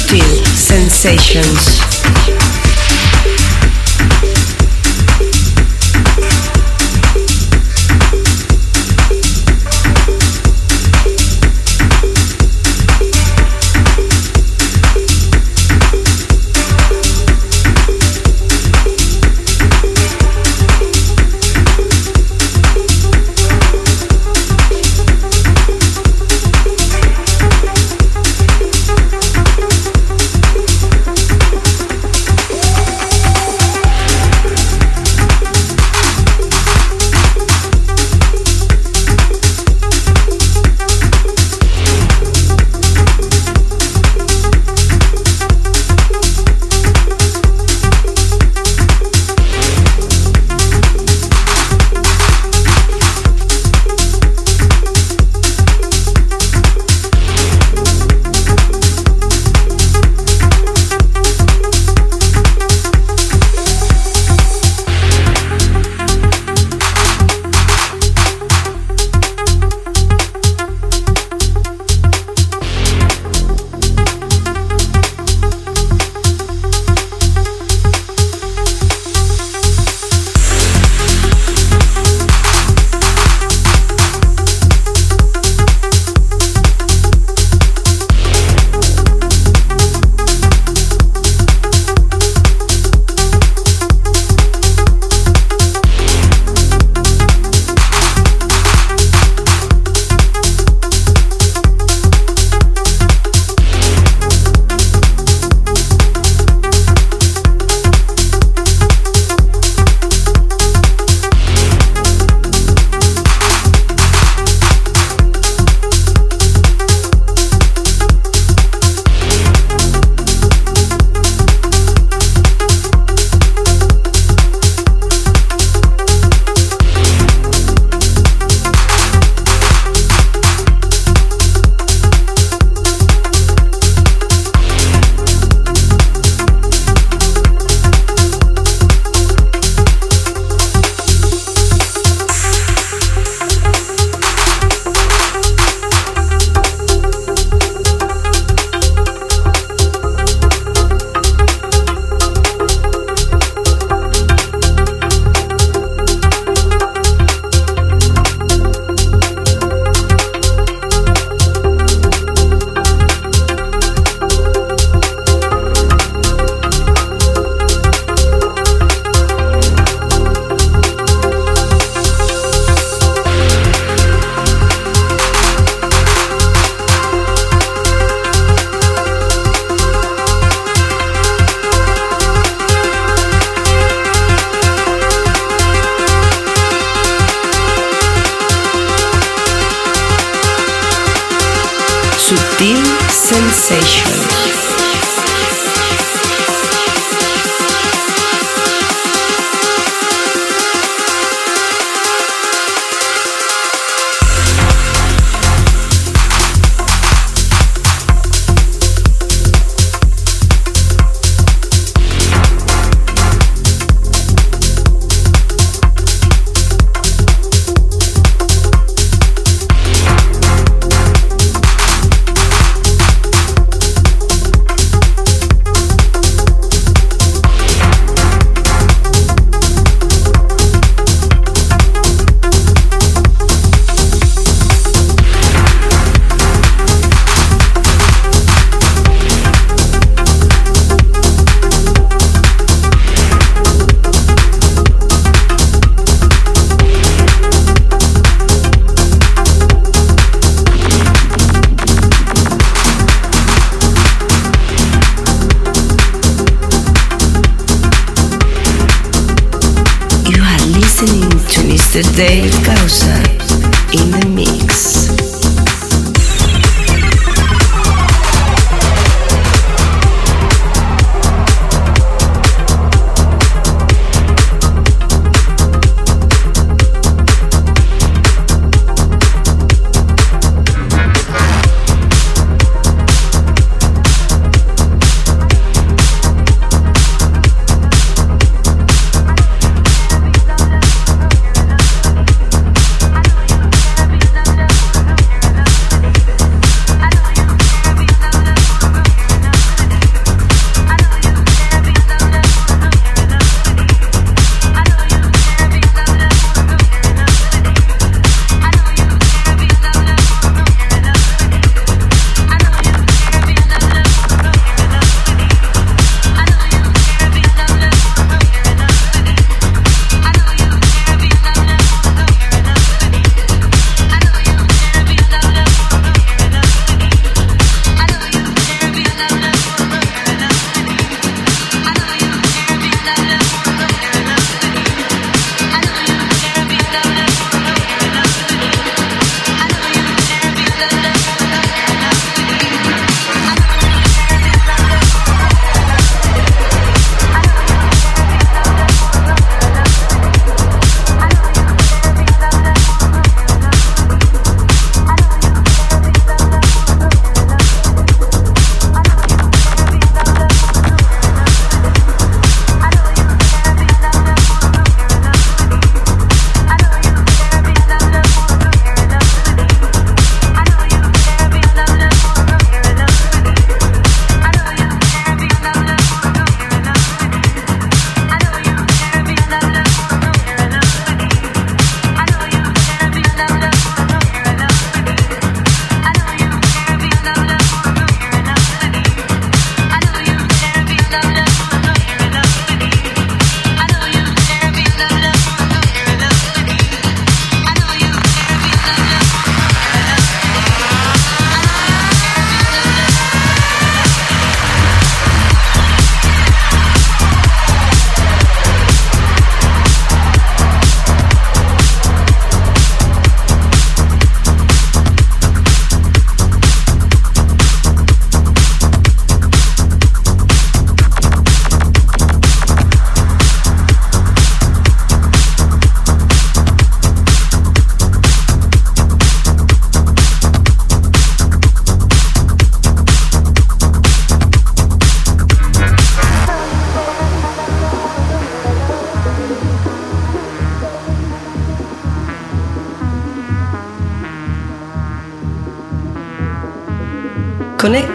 Sutil 0.03 0.45
sensations. 0.45 2.42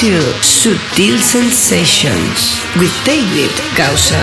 Sutil 0.00 1.20
Sensations 1.20 2.58
with 2.76 2.90
David 3.04 3.50
Gausser. 3.76 4.16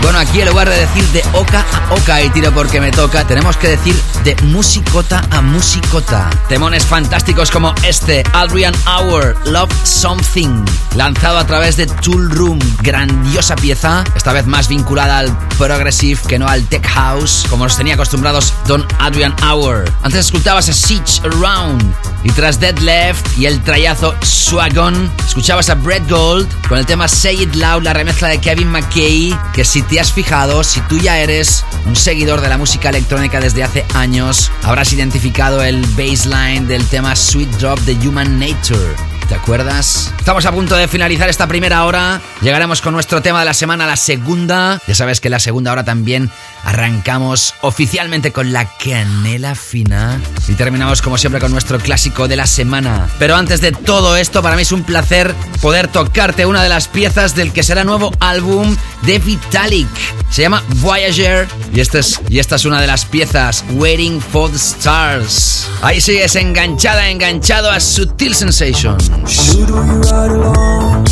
Bueno, 0.00 0.18
aquí 0.18 0.40
en 0.40 0.48
lugar 0.48 0.70
de 0.70 0.78
decir 0.78 1.04
de 1.08 1.22
oca 1.34 1.66
a 1.70 1.92
oca 1.92 2.22
y 2.22 2.30
tiro 2.30 2.52
porque 2.52 2.80
me 2.80 2.90
toca, 2.90 3.26
tenemos 3.26 3.58
que 3.58 3.68
decir 3.68 3.94
de 4.24 4.34
musicota 4.44 5.22
a 5.30 5.42
musicota. 5.42 6.30
Temones 6.48 6.86
fantásticos 6.86 7.50
como 7.50 7.74
este, 7.86 8.22
Adrian 8.32 8.74
Hour, 8.86 9.36
Love 9.44 9.74
Something, 9.84 10.64
lanzado 10.96 11.36
a 11.36 11.46
través 11.46 11.76
de 11.76 11.86
Tool 11.86 12.30
Room. 12.30 12.58
Grandiosa 12.80 13.56
pieza, 13.56 14.04
esta 14.16 14.32
vez 14.32 14.46
más 14.46 14.68
vinculada 14.68 15.18
al 15.18 15.49
progressive 15.60 16.18
que 16.26 16.38
no 16.38 16.48
al 16.48 16.64
tech 16.64 16.86
house, 16.86 17.44
como 17.50 17.64
nos 17.64 17.76
tenía 17.76 17.92
acostumbrados 17.92 18.54
Don 18.66 18.86
Adrian 18.98 19.36
Hour. 19.42 19.84
Antes 20.02 20.20
escuchabas 20.20 20.70
a 20.70 20.72
Siege 20.72 21.20
Around 21.22 21.94
y 22.24 22.30
tras 22.30 22.58
Dead 22.58 22.78
Left 22.78 23.36
y 23.36 23.44
el 23.44 23.60
trayazo 23.62 24.14
Swagon, 24.22 25.12
escuchabas 25.26 25.68
a 25.68 25.74
Brett 25.74 26.08
Gold 26.08 26.48
con 26.66 26.78
el 26.78 26.86
tema 26.86 27.08
Say 27.08 27.42
It 27.42 27.54
Loud, 27.56 27.82
la 27.82 27.92
remezcla 27.92 28.28
de 28.28 28.38
Kevin 28.38 28.68
McKay, 28.68 29.38
que 29.52 29.66
si 29.66 29.82
te 29.82 30.00
has 30.00 30.10
fijado, 30.10 30.64
si 30.64 30.80
tú 30.82 30.96
ya 30.96 31.18
eres 31.18 31.62
un 31.84 31.94
seguidor 31.94 32.40
de 32.40 32.48
la 32.48 32.56
música 32.56 32.88
electrónica 32.88 33.38
desde 33.38 33.62
hace 33.62 33.84
años, 33.92 34.50
habrás 34.62 34.94
identificado 34.94 35.62
el 35.62 35.84
baseline 35.88 36.66
del 36.66 36.86
tema 36.86 37.14
Sweet 37.14 37.50
Drop 37.58 37.78
de 37.80 38.08
Human 38.08 38.38
Nature. 38.38 39.09
¿Te 39.30 39.36
acuerdas? 39.36 40.12
Estamos 40.18 40.44
a 40.44 40.50
punto 40.50 40.74
de 40.74 40.88
finalizar 40.88 41.28
esta 41.28 41.46
primera 41.46 41.84
hora. 41.84 42.20
Llegaremos 42.42 42.82
con 42.82 42.92
nuestro 42.92 43.22
tema 43.22 43.38
de 43.38 43.44
la 43.44 43.54
semana, 43.54 43.86
la 43.86 43.94
segunda. 43.94 44.82
Ya 44.88 44.94
sabes 44.96 45.20
que 45.20 45.30
la 45.30 45.38
segunda 45.38 45.70
hora 45.70 45.84
también 45.84 46.32
arrancamos 46.64 47.54
oficialmente 47.60 48.32
con 48.32 48.52
la 48.52 48.68
canela 48.76 49.54
fina. 49.54 50.20
Y 50.48 50.54
terminamos 50.54 51.00
como 51.00 51.16
siempre 51.16 51.40
con 51.40 51.52
nuestro 51.52 51.78
clásico 51.78 52.26
de 52.26 52.34
la 52.34 52.48
semana. 52.48 53.08
Pero 53.20 53.36
antes 53.36 53.60
de 53.60 53.70
todo 53.70 54.16
esto, 54.16 54.42
para 54.42 54.56
mí 54.56 54.62
es 54.62 54.72
un 54.72 54.82
placer 54.82 55.32
poder 55.62 55.86
tocarte 55.86 56.44
una 56.44 56.64
de 56.64 56.68
las 56.68 56.88
piezas 56.88 57.36
del 57.36 57.52
que 57.52 57.62
será 57.62 57.84
nuevo 57.84 58.10
álbum 58.18 58.76
de 59.02 59.20
Vitalik. 59.20 59.86
Se 60.28 60.42
llama 60.42 60.62
Voyager 60.76 61.48
y 61.72 61.80
esta 61.80 62.00
es, 62.00 62.20
y 62.28 62.38
esta 62.38 62.56
es 62.56 62.64
una 62.64 62.80
de 62.80 62.86
las 62.86 63.04
piezas, 63.04 63.64
Waiting 63.70 64.20
for 64.20 64.50
the 64.50 64.56
Stars. 64.56 65.68
Ahí 65.82 66.00
sigues 66.00 66.36
enganchada, 66.36 67.08
enganchado 67.10 67.70
a 67.70 67.80
Sutil 67.80 68.34
Sensation. 68.34 69.19
Should 69.26 69.70
we 69.70 69.80
ride 70.08 70.32
along? 70.32 71.06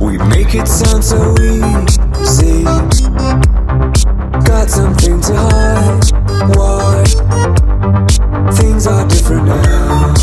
We 0.00 0.18
make 0.28 0.54
it 0.54 0.68
sound 0.68 1.02
so 1.02 1.34
easy. 1.40 2.64
Got 4.44 4.70
something 4.70 5.20
to 5.20 5.34
hide. 5.34 6.04
Why? 6.56 7.04
Things 8.52 8.86
are 8.86 9.06
different 9.08 9.46
now. 9.46 10.14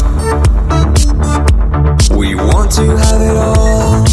We 2.15 2.35
want 2.35 2.71
to 2.73 2.97
have 2.97 3.21
it 3.21 3.37
all. 3.37 4.05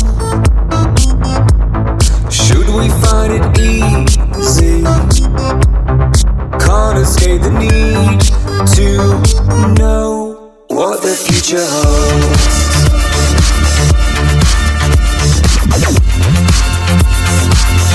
Should 2.31 2.69
we 2.69 2.89
find 3.03 3.33
it 3.33 3.59
easy? 3.59 4.83
Can't 6.65 6.99
escape 6.99 7.43
the 7.43 7.51
need 7.51 8.21
to 8.77 9.75
know 9.75 10.32
what 10.83 11.01
the 11.01 11.15
future 11.15 11.65
holds. 11.65 12.43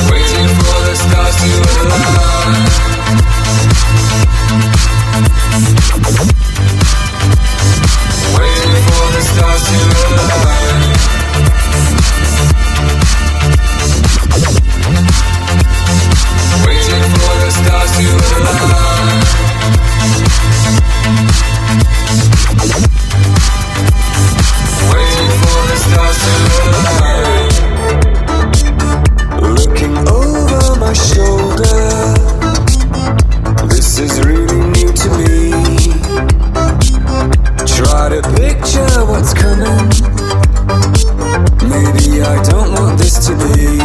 Waiting 0.10 0.48
for 0.56 0.80
the 0.88 0.96
stars 0.96 1.36
to 1.42 1.50
align. 1.84 2.64
Waiting 8.40 8.78
for 8.88 9.06
the 9.12 9.22
stars 9.22 9.64
to 9.68 9.78
align. 10.16 10.47
I 42.28 42.42
don't 42.42 42.74
want 42.74 42.98
this 42.98 43.26
to 43.28 43.38
be. 43.38 43.77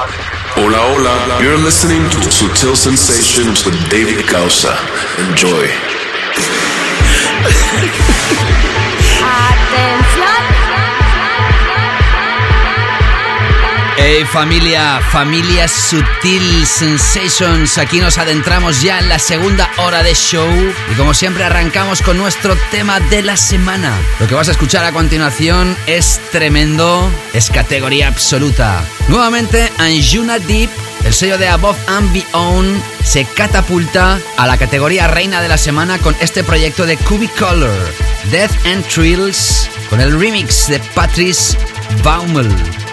Hola, 0.00 0.78
hola. 0.78 1.42
You're 1.42 1.58
listening 1.58 2.00
to 2.08 2.16
Sutil 2.30 2.74
Sensations 2.74 3.66
with 3.66 3.76
David 3.90 4.26
Gausa. 4.26 4.74
Enjoy. 5.18 5.68
Ah, 9.22 9.52
Hey 14.02 14.24
familia, 14.24 14.98
familia 15.10 15.68
Sutil 15.68 16.66
Sensations, 16.66 17.76
aquí 17.76 18.00
nos 18.00 18.16
adentramos 18.16 18.80
ya 18.80 18.98
en 18.98 19.10
la 19.10 19.18
segunda 19.18 19.70
hora 19.76 20.02
de 20.02 20.14
show 20.14 20.48
y 20.90 20.94
como 20.94 21.12
siempre 21.12 21.44
arrancamos 21.44 22.00
con 22.00 22.16
nuestro 22.16 22.56
tema 22.70 22.98
de 22.98 23.20
la 23.20 23.36
semana. 23.36 23.94
Lo 24.18 24.26
que 24.26 24.34
vas 24.34 24.48
a 24.48 24.52
escuchar 24.52 24.86
a 24.86 24.92
continuación 24.92 25.76
es 25.86 26.18
tremendo, 26.32 27.10
es 27.34 27.50
categoría 27.50 28.08
absoluta. 28.08 28.82
Nuevamente 29.08 29.70
Anjuna 29.76 30.38
Deep, 30.38 30.70
el 31.04 31.12
sello 31.12 31.36
de 31.36 31.48
Above 31.48 31.78
and 31.86 32.10
Beyond, 32.14 32.82
se 33.04 33.26
catapulta 33.26 34.18
a 34.38 34.46
la 34.46 34.56
categoría 34.56 35.08
reina 35.08 35.42
de 35.42 35.48
la 35.48 35.58
semana 35.58 35.98
con 35.98 36.16
este 36.20 36.42
proyecto 36.42 36.86
de 36.86 36.96
Cubicolor, 36.96 37.92
Death 38.30 38.64
and 38.64 38.82
Thrills, 38.86 39.68
con 39.90 40.00
el 40.00 40.18
remix 40.18 40.68
de 40.68 40.80
Patrice 40.94 41.58
Baumel 42.02 42.48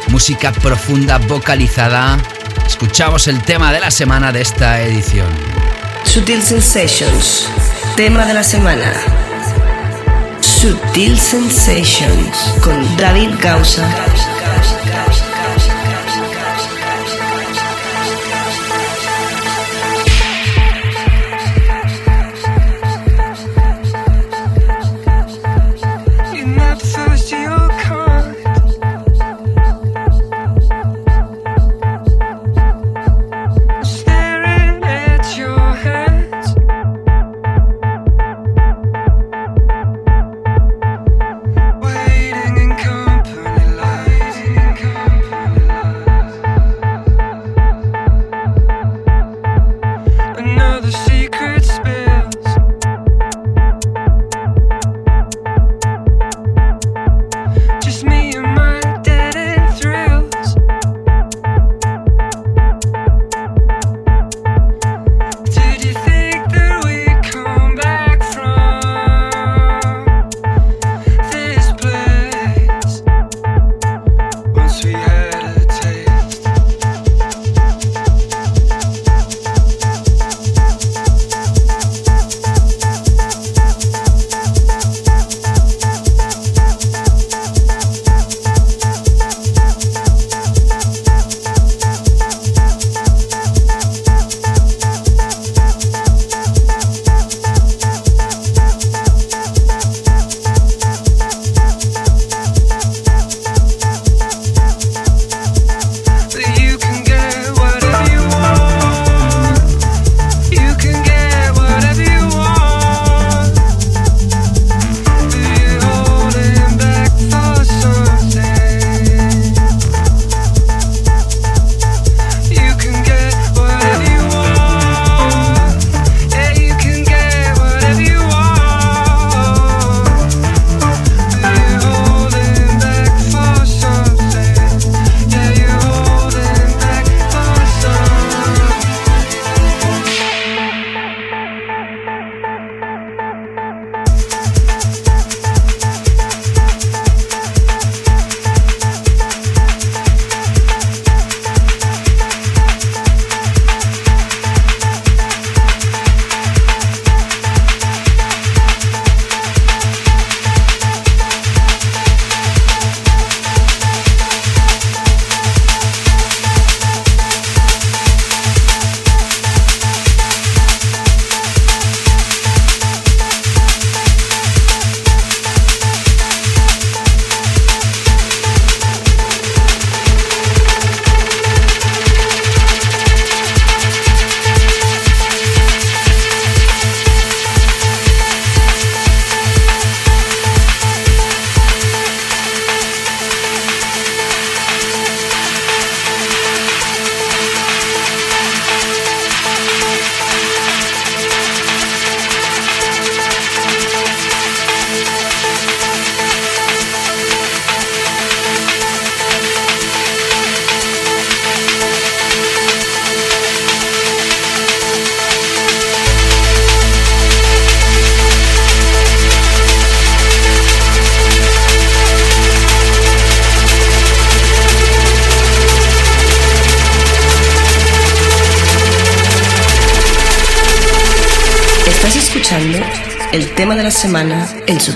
música 0.10 0.51
profunda 0.51 1.18
vocalizada. 1.18 2.18
Escuchamos 2.66 3.28
el 3.28 3.41
tema 3.41 3.72
de 3.72 3.80
la 3.80 3.91
semana 3.91 4.32
de 4.32 4.41
esta 4.41 4.82
edición. 4.82 5.28
Sutil 6.03 6.41
Sensations, 6.41 7.47
tema 7.95 8.26
de 8.26 8.34
la 8.34 8.43
semana. 8.43 8.91
Sutil 10.41 11.20
Sensations 11.20 12.38
con 12.64 12.97
David 12.97 13.32
Gausa. 13.41 13.88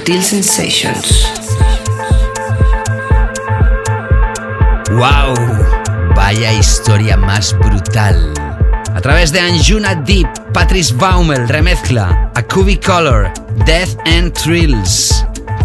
Sutil 0.01 0.23
Sensations. 0.23 1.27
¡Wow! 4.89 5.35
Vaya 6.15 6.53
historia 6.53 7.15
más 7.15 7.55
brutal. 7.59 8.33
A 8.95 8.99
través 8.99 9.31
de 9.31 9.41
Anjuna 9.41 9.93
Deep, 9.93 10.27
Patrice 10.53 10.95
Baumel 10.95 11.47
remezcla 11.47 12.31
a 12.33 12.41
Cubicolor, 12.41 13.31
Death 13.67 13.95
and 14.07 14.33
Thrills. 14.33 15.20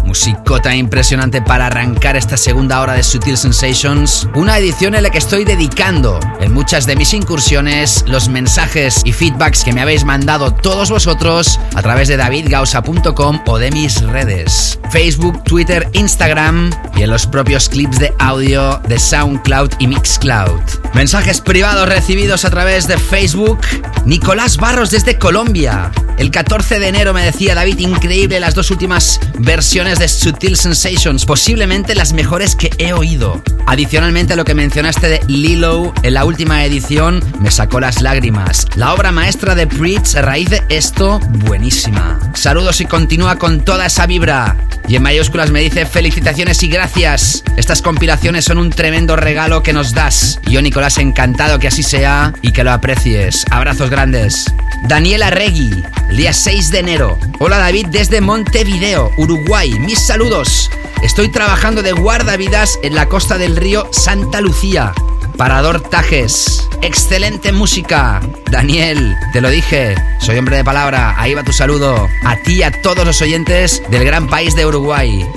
Musicota 0.07 0.73
impresionante 0.73 1.41
para 1.41 1.67
arrancar 1.67 2.15
esta 2.15 2.37
segunda 2.37 2.79
hora 2.79 2.93
de 2.93 3.03
Sutil 3.03 3.37
Sensations. 3.37 4.25
Una 4.35 4.57
edición 4.57 4.95
en 4.95 5.03
la 5.03 5.09
que 5.09 5.17
estoy 5.17 5.43
dedicando 5.43 6.17
en 6.39 6.53
muchas 6.53 6.85
de 6.85 6.95
mis 6.95 7.13
incursiones 7.13 8.05
los 8.07 8.29
mensajes 8.29 9.01
y 9.03 9.11
feedbacks 9.11 9.65
que 9.65 9.73
me 9.73 9.81
habéis 9.81 10.05
mandado 10.05 10.53
todos 10.53 10.89
vosotros 10.89 11.59
a 11.75 11.81
través 11.81 12.07
de 12.07 12.15
davidgausa.com 12.15 13.41
o 13.47 13.59
de 13.59 13.69
mis 13.69 14.01
redes. 14.01 14.79
Facebook, 14.91 15.43
Twitter, 15.43 15.89
Instagram 15.91 16.71
y 16.95 17.03
en 17.03 17.09
los 17.09 17.27
propios 17.27 17.67
clips 17.67 17.99
de 17.99 18.13
audio 18.17 18.79
de 18.87 18.97
SoundCloud 18.97 19.71
y 19.79 19.87
Mixcloud. 19.87 20.61
Mensajes 20.93 21.41
privados 21.41 21.89
recibidos 21.89 22.45
a 22.45 22.49
través 22.49 22.87
de 22.87 22.97
Facebook. 22.97 23.59
Nicolás 24.05 24.55
Barros 24.55 24.89
desde 24.89 25.19
Colombia. 25.19 25.91
El 26.17 26.31
14 26.31 26.79
de 26.79 26.87
enero 26.87 27.13
me 27.13 27.23
decía 27.23 27.53
David, 27.53 27.77
increíble 27.77 28.39
las 28.39 28.55
dos 28.55 28.71
últimas 28.71 29.19
versiones 29.37 29.99
de 29.99 30.07
Sutil 30.07 30.57
Sensations, 30.57 31.25
posiblemente 31.25 31.93
las 31.93 32.13
mejores 32.13 32.55
que 32.55 32.71
he 32.79 32.91
oído. 32.91 33.41
Adicionalmente 33.67 34.35
lo 34.35 34.43
que 34.43 34.55
mencionaste 34.55 35.09
de 35.09 35.21
Lilo 35.27 35.93
en 36.01 36.15
la 36.15 36.25
última 36.25 36.65
edición 36.65 37.23
me 37.39 37.51
sacó 37.51 37.79
las 37.79 38.01
lágrimas. 38.01 38.65
La 38.75 38.93
obra 38.93 39.11
maestra 39.11 39.53
de 39.53 39.67
Preach 39.67 40.15
a 40.15 40.23
raíz 40.23 40.49
de 40.49 40.63
esto, 40.69 41.19
buenísima. 41.45 42.19
Saludos 42.33 42.81
y 42.81 42.85
continúa 42.85 43.37
con 43.37 43.63
toda 43.63 43.85
esa 43.85 44.07
vibra. 44.07 44.57
Y 44.87 44.95
en 44.95 45.03
mayúsculas 45.03 45.51
me 45.51 45.59
dice 45.59 45.85
felicitaciones 45.85 46.63
y 46.63 46.67
gracias. 46.67 47.43
Estas 47.57 47.81
compilaciones 47.81 48.45
son 48.45 48.57
un 48.57 48.71
tremendo 48.71 49.17
regalo 49.17 49.61
que 49.61 49.73
nos 49.73 49.93
das. 49.93 50.39
Yo, 50.47 50.61
Nicolás, 50.61 50.97
encantado 50.97 51.59
que 51.59 51.67
así 51.67 51.83
sea 51.83 52.33
y 52.41 52.53
que 52.53 52.63
lo 52.63 52.71
aprecies. 52.71 53.45
Abrazos 53.51 53.89
grandes. 53.89 54.45
Daniela 54.83 55.29
Regui, 55.29 55.83
el 56.09 56.17
día 56.17 56.33
6 56.33 56.71
de 56.71 56.79
enero. 56.79 57.17
Hola 57.39 57.57
David 57.57 57.87
desde 57.87 58.21
Montevideo, 58.21 59.11
Uruguay. 59.17 59.71
Mis 59.79 59.99
saludos. 59.99 60.69
Estoy 61.01 61.29
trabajando 61.29 61.81
de 61.81 61.91
guardavidas 61.91 62.79
en 62.83 62.95
la 62.95 63.07
costa 63.07 63.37
del 63.37 63.55
río 63.55 63.87
Santa 63.91 64.39
Lucía. 64.41 64.93
Parador 65.37 65.81
Tajes. 65.81 66.67
Excelente 66.81 67.51
música. 67.51 68.21
Daniel, 68.49 69.15
te 69.33 69.41
lo 69.41 69.49
dije, 69.49 69.95
soy 70.19 70.37
hombre 70.37 70.57
de 70.57 70.63
palabra. 70.63 71.15
Ahí 71.17 71.33
va 71.33 71.43
tu 71.43 71.53
saludo. 71.53 72.07
A 72.23 72.37
ti 72.37 72.55
y 72.55 72.63
a 72.63 72.81
todos 72.81 73.05
los 73.05 73.21
oyentes 73.21 73.81
del 73.89 74.05
gran 74.05 74.27
país 74.27 74.55
de 74.55 74.65
Uruguay. 74.65 75.27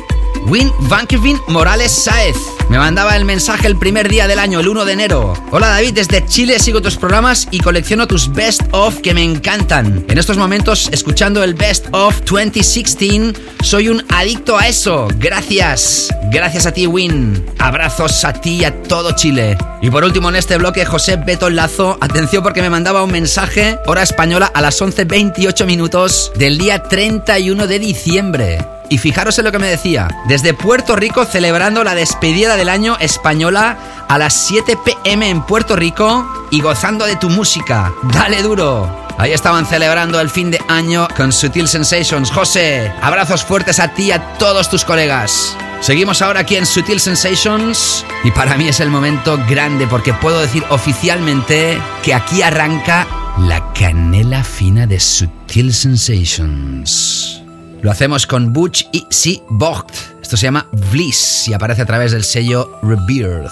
Win 0.51 0.73
Vankevin 0.81 1.41
Morales 1.47 1.93
Saez. 1.93 2.37
Me 2.69 2.77
mandaba 2.77 3.17
el 3.17 3.25
mensaje 3.25 3.69
el 3.69 3.79
primer 3.79 4.09
día 4.09 4.27
del 4.27 4.41
año, 4.41 4.59
el 4.59 4.67
1 4.67 4.85
de 4.85 4.93
enero. 4.93 5.35
Hola 5.53 5.69
David, 5.69 5.95
desde 5.95 6.27
Chile 6.27 6.59
sigo 6.59 6.83
tus 6.83 6.97
programas 6.97 7.47
y 7.53 7.61
colecciono 7.61 8.09
tus 8.09 8.33
best 8.33 8.63
of 8.73 9.01
que 9.01 9.15
me 9.15 9.23
encantan. 9.23 10.05
En 10.09 10.19
estos 10.19 10.37
momentos, 10.39 10.89
escuchando 10.91 11.45
el 11.45 11.55
best 11.55 11.87
of 11.93 12.21
2016, 12.29 13.33
soy 13.63 13.91
un 13.91 14.05
adicto 14.09 14.59
a 14.59 14.67
eso. 14.67 15.07
Gracias. 15.19 16.09
Gracias 16.33 16.67
a 16.67 16.73
ti, 16.73 16.89
Win. 16.89 17.47
Abrazos 17.61 18.25
a 18.25 18.33
ti 18.33 18.57
y 18.57 18.65
a 18.65 18.83
todo 18.83 19.13
Chile. 19.13 19.57
Y 19.83 19.91
por 19.91 20.03
último, 20.03 20.31
en 20.31 20.37
este 20.37 20.59
bloque, 20.59 20.85
José 20.85 21.15
Beto 21.15 21.49
Lazo. 21.49 21.97
Atención 22.01 22.43
porque 22.43 22.61
me 22.61 22.71
mandaba 22.71 23.05
un 23.05 23.13
mensaje, 23.13 23.79
hora 23.87 24.03
española, 24.03 24.51
a 24.53 24.61
las 24.61 24.83
11.28 24.83 25.65
minutos 25.65 26.33
del 26.35 26.59
día 26.59 26.83
31 26.83 27.69
de 27.69 27.79
diciembre. 27.79 28.80
Y 28.91 28.99
fijaros 28.99 29.39
en 29.39 29.45
lo 29.45 29.53
que 29.53 29.59
me 29.59 29.69
decía. 29.69 30.09
Desde 30.27 30.53
Puerto 30.53 30.97
Rico 30.97 31.25
celebrando 31.25 31.85
la 31.85 31.95
despedida 31.95 32.57
del 32.57 32.69
año 32.69 32.97
española 32.99 33.79
a 34.09 34.19
las 34.19 34.35
7 34.35 34.77
pm 34.85 35.31
en 35.31 35.43
Puerto 35.47 35.77
Rico 35.77 36.29
y 36.51 36.61
gozando 36.61 37.07
de 37.07 37.17
tu 37.17 37.31
música. 37.31 37.93
Dale 38.13 38.43
duro. 38.43 39.07
Ahí 39.17 39.33
estaban 39.33 39.65
celebrando 39.65 40.21
el 40.21 40.29
fin 40.29 40.51
de 40.51 40.61
año 40.67 41.07
con 41.17 41.33
Sutil 41.33 41.69
Sensations. 41.69 42.33
José, 42.33 42.93
abrazos 43.01 43.45
fuertes 43.45 43.79
a 43.79 43.95
ti 43.95 44.07
y 44.07 44.13
a 44.13 44.21
todos 44.39 44.69
tus 44.69 44.85
colegas. 44.85 45.57
Seguimos 45.81 46.21
ahora 46.21 46.41
aquí 46.41 46.57
en 46.57 46.67
Sutil 46.67 47.01
Sensations 47.01 48.05
y 48.25 48.31
para 48.33 48.57
mí 48.57 48.69
es 48.69 48.81
el 48.81 48.91
momento 48.91 49.39
grande 49.49 49.87
porque 49.87 50.13
puedo 50.13 50.41
decir 50.41 50.65
oficialmente 50.71 51.81
que 52.03 52.13
aquí 52.13 52.43
arranca 52.43 53.07
la 53.39 53.73
canela 53.73 54.43
fina 54.43 54.87
de 54.87 54.99
Sutil 54.99 55.73
Sensations. 55.73 57.40
Lo 57.83 57.91
hacemos 57.91 58.27
con 58.27 58.53
Butch 58.53 58.85
y 58.93 59.07
C. 59.11 59.43
Vogt. 59.49 59.91
Esto 60.21 60.37
se 60.37 60.45
llama 60.45 60.67
Bliss 60.91 61.49
y 61.49 61.55
aparece 61.55 61.83
a 61.83 61.87
través 61.87 62.13
del 62.13 62.25
sello 62.25 62.79
Rebirth. 62.83 63.51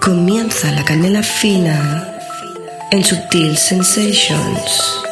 Comienza 0.00 0.72
la 0.72 0.84
canela 0.84 1.22
fina 1.22 2.18
en 2.90 3.04
Sutil 3.04 3.56
Sensations. 3.56 5.11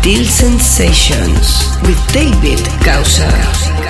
Sutil 0.00 0.24
Sensations 0.24 1.76
with 1.82 1.98
David 2.10 2.66
Causa. 2.82 3.89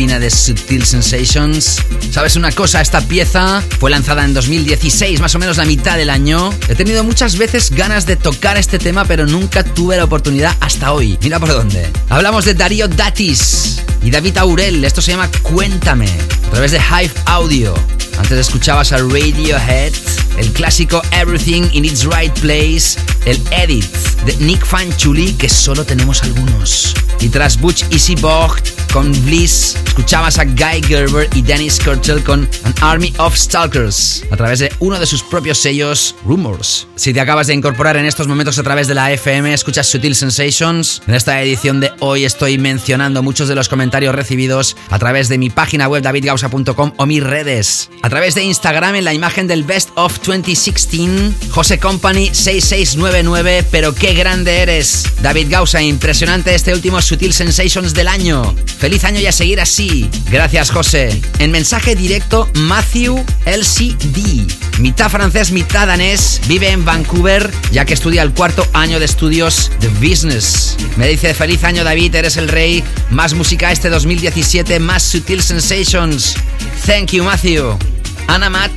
Fina 0.00 0.18
de 0.18 0.30
Sutil 0.30 0.86
Sensations? 0.86 1.76
¿Sabes 2.10 2.34
una 2.34 2.50
cosa? 2.52 2.80
Esta 2.80 3.02
pieza 3.02 3.62
fue 3.78 3.90
lanzada 3.90 4.24
en 4.24 4.32
2016, 4.32 5.20
más 5.20 5.34
o 5.34 5.38
menos 5.38 5.58
la 5.58 5.66
mitad 5.66 5.98
del 5.98 6.08
año. 6.08 6.54
He 6.70 6.74
tenido 6.74 7.04
muchas 7.04 7.36
veces 7.36 7.70
ganas 7.70 8.06
de 8.06 8.16
tocar 8.16 8.56
este 8.56 8.78
tema, 8.78 9.04
pero 9.04 9.26
nunca 9.26 9.62
tuve 9.62 9.98
la 9.98 10.04
oportunidad 10.04 10.56
hasta 10.60 10.94
hoy. 10.94 11.18
Mira 11.20 11.38
por 11.38 11.50
dónde. 11.50 11.86
Hablamos 12.08 12.46
de 12.46 12.54
Darío 12.54 12.88
Datis 12.88 13.82
y 14.02 14.10
David 14.10 14.38
Aurel. 14.38 14.82
Esto 14.86 15.02
se 15.02 15.10
llama 15.10 15.28
Cuéntame, 15.42 16.08
a 16.46 16.50
través 16.50 16.70
de 16.70 16.78
Hive 16.78 17.12
Audio. 17.26 17.74
Antes 18.16 18.38
escuchabas 18.38 18.92
a 18.92 18.96
Radiohead, 18.96 19.92
el 20.38 20.50
clásico 20.52 21.02
Everything 21.10 21.64
in 21.72 21.84
its 21.84 22.04
Right 22.04 22.32
Place, 22.40 22.98
el 23.26 23.38
Edit 23.50 23.84
de 24.24 24.34
Nick 24.36 24.64
Fanchuli, 24.64 25.34
que 25.34 25.50
solo 25.50 25.84
tenemos 25.84 26.22
algunos. 26.22 26.94
Y 27.20 27.28
tras 27.28 27.60
Butch 27.60 27.84
Easy 27.90 28.14
Bocht 28.14 28.70
con 28.92 29.12
Bliss, 29.24 29.76
escuchabas 30.00 30.38
a 30.38 30.44
Guy 30.46 30.82
Gerber 30.88 31.28
y 31.34 31.42
Dennis 31.42 31.78
Kurtel 31.78 32.24
con 32.24 32.48
An 32.64 32.74
Army 32.80 33.12
of 33.18 33.36
Stalkers, 33.36 34.24
a 34.30 34.36
través 34.36 34.60
de 34.60 34.72
uno 34.78 34.98
de 34.98 35.04
sus 35.04 35.22
propios 35.22 35.58
sellos, 35.58 36.14
Rumors. 36.24 36.86
Si 36.96 37.12
te 37.12 37.20
acabas 37.20 37.48
de 37.48 37.54
incorporar 37.54 37.98
en 37.98 38.06
estos 38.06 38.26
momentos 38.26 38.58
a 38.58 38.62
través 38.62 38.88
de 38.88 38.94
la 38.94 39.12
FM, 39.12 39.52
escuchas 39.52 39.86
Sutil 39.88 40.14
Sensations. 40.14 41.02
En 41.06 41.14
esta 41.14 41.42
edición 41.42 41.80
de 41.80 41.92
hoy 42.00 42.24
estoy 42.24 42.56
mencionando 42.56 43.22
muchos 43.22 43.46
de 43.46 43.54
los 43.54 43.68
comentarios 43.68 44.14
recibidos 44.14 44.74
a 44.88 44.98
través 44.98 45.28
de 45.28 45.36
mi 45.36 45.50
página 45.50 45.86
web 45.86 46.02
davidgausa.com 46.02 46.92
o 46.96 47.06
mis 47.06 47.22
redes. 47.22 47.90
A 48.00 48.08
través 48.08 48.34
de 48.34 48.42
Instagram 48.42 48.94
en 48.94 49.04
la 49.04 49.12
imagen 49.12 49.48
del 49.48 49.64
Best 49.64 49.90
of 49.96 50.18
2016, 50.24 51.50
José 51.50 51.78
Company 51.78 52.30
6699, 52.32 53.66
pero 53.70 53.94
qué 53.94 54.14
grande 54.14 54.60
eres. 54.60 55.04
David 55.20 55.48
Gausa, 55.50 55.82
impresionante 55.82 56.54
este 56.54 56.72
último 56.72 57.02
Sutil 57.02 57.34
Sensations 57.34 57.92
del 57.92 58.08
año. 58.08 58.54
Feliz 58.78 59.04
año 59.04 59.20
y 59.20 59.26
a 59.26 59.32
seguir 59.32 59.60
así. 59.60 59.89
Gracias, 60.30 60.70
José. 60.70 61.20
En 61.38 61.50
mensaje 61.50 61.96
directo, 61.96 62.48
Matthew 62.54 63.24
LCD. 63.44 64.46
Mitad 64.78 65.10
francés, 65.10 65.50
mitad 65.50 65.88
danés. 65.88 66.40
Vive 66.46 66.70
en 66.70 66.84
Vancouver, 66.84 67.50
ya 67.72 67.84
que 67.84 67.94
estudia 67.94 68.22
el 68.22 68.32
cuarto 68.32 68.66
año 68.72 69.00
de 69.00 69.04
estudios 69.04 69.70
de 69.80 69.88
business. 69.88 70.76
Me 70.96 71.08
dice, 71.08 71.34
feliz 71.34 71.64
año, 71.64 71.82
David, 71.82 72.14
eres 72.14 72.36
el 72.36 72.48
rey. 72.48 72.84
Más 73.10 73.34
música 73.34 73.72
este 73.72 73.90
2017, 73.90 74.78
más 74.78 75.02
Sutil 75.02 75.42
Sensations. 75.42 76.36
Thank 76.86 77.10
you, 77.10 77.24
Matthew. 77.24 77.76
Ana 78.28 78.48
Matt. 78.48 78.70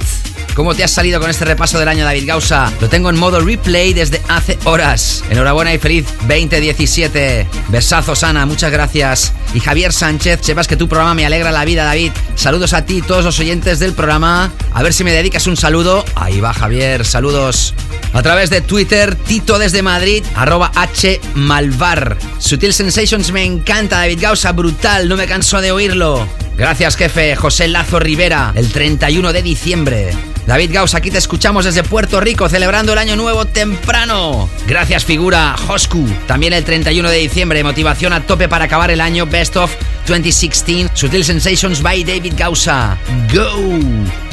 ¿Cómo 0.55 0.75
te 0.75 0.83
has 0.83 0.91
salido 0.91 1.19
con 1.19 1.31
este 1.31 1.45
repaso 1.45 1.79
del 1.79 1.87
año, 1.87 2.05
David 2.05 2.27
Gausa? 2.27 2.71
Lo 2.79 2.87
tengo 2.87 3.09
en 3.09 3.17
modo 3.17 3.39
replay 3.39 3.93
desde 3.93 4.21
hace 4.27 4.59
horas. 4.65 5.23
Enhorabuena 5.31 5.73
y 5.73 5.79
feliz 5.79 6.05
2017. 6.27 7.47
Besazos, 7.69 8.23
Ana, 8.23 8.45
muchas 8.45 8.71
gracias. 8.71 9.33
Y 9.55 9.59
Javier 9.59 9.91
Sánchez, 9.91 10.41
sepas 10.43 10.67
que 10.67 10.77
tu 10.77 10.87
programa 10.87 11.15
me 11.15 11.25
alegra 11.25 11.51
la 11.51 11.65
vida, 11.65 11.85
David. 11.85 12.11
Saludos 12.35 12.73
a 12.73 12.85
ti 12.85 12.97
y 12.97 13.01
todos 13.01 13.25
los 13.25 13.39
oyentes 13.39 13.79
del 13.79 13.93
programa. 13.93 14.51
A 14.73 14.83
ver 14.83 14.93
si 14.93 15.03
me 15.03 15.11
dedicas 15.11 15.47
un 15.47 15.57
saludo. 15.57 16.05
Ahí 16.13 16.39
va, 16.39 16.53
Javier, 16.53 17.03
saludos. 17.03 17.73
A 18.13 18.21
través 18.21 18.51
de 18.51 18.61
Twitter, 18.61 19.15
Tito 19.15 19.57
desde 19.57 19.81
Madrid, 19.81 20.23
arroba 20.35 20.71
H 20.75 21.19
Malvar. 21.33 22.15
Sutil 22.37 22.73
Sensations 22.73 23.31
me 23.31 23.43
encanta, 23.43 23.97
David 23.97 24.19
Gausa, 24.21 24.51
brutal, 24.51 25.09
no 25.09 25.17
me 25.17 25.25
canso 25.25 25.61
de 25.61 25.71
oírlo. 25.71 26.27
Gracias, 26.55 26.95
jefe. 26.95 27.35
José 27.35 27.67
Lazo 27.67 27.99
Rivera, 27.99 28.51
el 28.55 28.71
31 28.71 29.33
de 29.33 29.41
diciembre. 29.41 30.13
David 30.45 30.71
Gauss, 30.73 30.93
aquí 30.93 31.09
te 31.09 31.17
escuchamos 31.17 31.63
desde 31.63 31.83
Puerto 31.83 32.19
Rico, 32.19 32.49
celebrando 32.49 32.91
el 32.91 32.99
año 32.99 33.15
nuevo 33.15 33.45
temprano. 33.45 34.49
Gracias, 34.67 35.05
figura. 35.05 35.55
Hosku, 35.67 36.05
también 36.27 36.51
el 36.51 36.65
31 36.65 37.09
de 37.09 37.17
diciembre, 37.17 37.63
motivación 37.63 38.11
a 38.11 38.21
tope 38.21 38.49
para 38.49 38.65
acabar 38.65 38.91
el 38.91 38.99
año 38.99 39.25
Best 39.25 39.55
of 39.55 39.73
2016. 40.07 40.91
Sutil 40.93 41.23
Sensations 41.23 41.81
by 41.81 42.03
David 42.03 42.33
Gausa. 42.35 42.97
Go. 43.33 43.79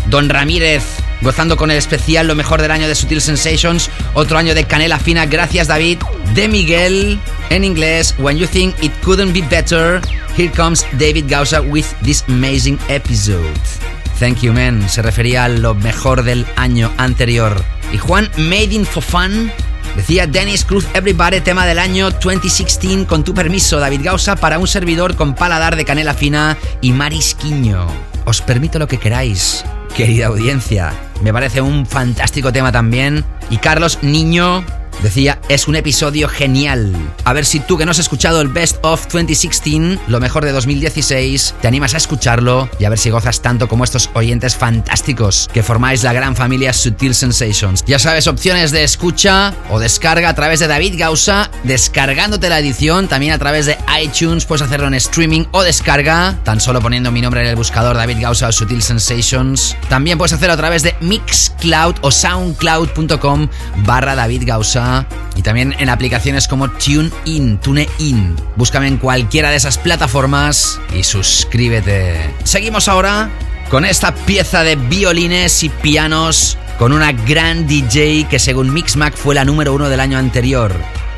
Don 0.07 0.29
Ramírez, 0.29 0.83
gozando 1.21 1.57
con 1.57 1.71
el 1.71 1.77
especial 1.77 2.27
Lo 2.27 2.35
mejor 2.35 2.61
del 2.61 2.73
año 2.73 2.89
de 2.89 2.97
Sutil 2.97 3.21
Sensations. 3.21 3.89
Otro 4.15 4.37
año 4.37 4.55
de 4.55 4.65
Canela 4.65 4.99
Fina. 4.99 5.27
Gracias, 5.27 5.69
David. 5.69 5.99
De 6.35 6.49
Miguel, 6.49 7.21
en 7.51 7.65
inglés, 7.65 8.17
When 8.19 8.37
You 8.37 8.49
Think 8.49 8.75
It 8.83 8.93
Couldn't 9.05 9.33
Be 9.33 9.43
Better, 9.43 10.01
Here 10.37 10.51
Comes 10.51 10.85
David 10.99 11.27
Gausa 11.29 11.61
with 11.63 11.87
this 12.03 12.25
amazing 12.27 12.79
episode. 12.89 14.00
Thank 14.21 14.41
you, 14.43 14.53
man. 14.53 14.87
Se 14.87 15.01
refería 15.01 15.45
a 15.45 15.49
lo 15.49 15.75
mejor 15.75 16.25
del 16.25 16.45
año 16.57 16.93
anterior. 16.99 17.65
Y 17.91 17.97
Juan 17.97 18.29
Made 18.37 18.75
in 18.75 18.85
for 18.85 19.03
Fun 19.03 19.51
decía 19.97 20.27
Dennis 20.27 20.67
Cruz 20.67 20.87
Everybody, 20.93 21.41
tema 21.41 21.65
del 21.65 21.79
año 21.79 22.11
2016. 22.11 23.07
Con 23.07 23.25
tu 23.25 23.33
permiso, 23.33 23.81
David 23.81 24.03
Gausa, 24.05 24.37
para 24.37 24.59
un 24.59 24.69
servidor 24.69 25.17
con 25.17 25.35
paladar 25.35 25.75
de 25.75 25.87
canela 25.87 26.13
fina 26.13 26.59
y 26.83 26.93
marisquiño. 26.93 27.87
Os 28.27 28.43
permito 28.43 28.79
lo 28.79 28.87
que 28.87 28.99
queráis, 28.99 29.65
querida 29.97 30.27
audiencia. 30.27 30.93
Me 31.23 31.33
parece 31.33 31.63
un 31.63 31.87
fantástico 31.87 32.53
tema 32.53 32.71
también. 32.71 33.25
Y 33.49 33.57
Carlos 33.57 34.01
Niño 34.03 34.63
Decía, 35.03 35.41
es 35.49 35.67
un 35.67 35.77
episodio 35.77 36.29
genial. 36.29 36.95
A 37.25 37.33
ver 37.33 37.47
si 37.47 37.59
tú 37.59 37.79
que 37.79 37.87
no 37.87 37.93
has 37.93 37.99
escuchado 37.99 38.43
el 38.43 38.49
Best 38.49 38.77
of 38.83 39.05
2016, 39.05 39.99
lo 40.09 40.21
mejor 40.21 40.45
de 40.45 40.53
2016, 40.53 41.55
te 41.61 41.69
animas 41.69 41.95
a 41.95 41.97
escucharlo 41.97 42.69
y 42.79 42.85
a 42.85 42.91
ver 42.91 42.99
si 42.99 43.09
gozas 43.09 43.41
tanto 43.41 43.67
como 43.67 43.85
estos 43.85 44.11
oyentes 44.13 44.57
fantásticos 44.57 45.49
que 45.53 45.63
formáis 45.63 46.03
la 46.03 46.13
gran 46.13 46.37
familia 46.37 46.75
Sutil 46.75 47.15
Sensations. 47.15 47.83
Ya 47.87 47.99
sabes, 47.99 48.27
opciones 48.27 48.73
de 48.73 48.85
escucha 48.85 49.55
o 49.71 49.79
descarga 49.79 50.29
a 50.29 50.35
través 50.35 50.61
de 50.61 50.69
David 50.69 50.97
Gausa, 50.99 51.51
descargándote 51.65 52.51
la 52.51 52.59
edición, 52.59 53.09
también 53.09 53.33
a 53.33 53.39
través 53.39 53.65
de 53.65 53.79
iTunes, 54.03 54.45
puedes 54.45 54.63
hacerlo 54.63 54.87
en 54.89 54.95
streaming 54.95 55.45
o 55.53 55.63
descarga, 55.63 56.39
tan 56.45 56.61
solo 56.61 56.83
poniendo 56.83 57.11
mi 57.11 57.23
nombre 57.23 57.41
en 57.41 57.47
el 57.47 57.57
buscador 57.57 57.97
David 57.97 58.19
Gausa 58.21 58.49
o 58.49 58.53
Sutil 58.53 58.83
Sensations. 58.83 59.77
También 59.89 60.19
puedes 60.19 60.35
hacerlo 60.35 60.55
a 60.55 60.59
través 60.59 60.83
de 60.83 60.95
Mixcloud 61.01 61.95
o 62.03 62.11
soundcloud.com 62.11 63.49
barra 63.85 64.15
David 64.15 64.43
Gausa 64.45 64.90
y 65.37 65.43
también 65.43 65.75
en 65.79 65.89
aplicaciones 65.89 66.49
como 66.49 66.71
TuneIn, 66.71 67.59
TuneIn. 67.59 68.37
Búscame 68.57 68.89
en 68.89 68.99
cualquiera 68.99 69.51
de 69.51 69.57
esas 69.57 69.79
plataformas 69.79 70.81
y 70.95 71.03
suscríbete. 71.03 72.35
Seguimos 72.45 72.89
ahora 72.89 73.31
con 73.71 73.85
esta 73.85 74.15
pieza 74.15 74.63
de 74.63 74.77
violines 74.77 75.63
y 75.63 75.69
pianos 75.69 76.59
con 76.79 76.93
una 76.93 77.13
gran 77.13 77.67
DJ 77.67 78.27
que 78.29 78.39
según 78.39 78.73
Mixmac 78.73 79.15
fue 79.15 79.35
la 79.35 79.45
número 79.45 79.75
uno 79.75 79.89
del 79.89 80.01
año 80.01 80.19
anterior. 80.19 80.75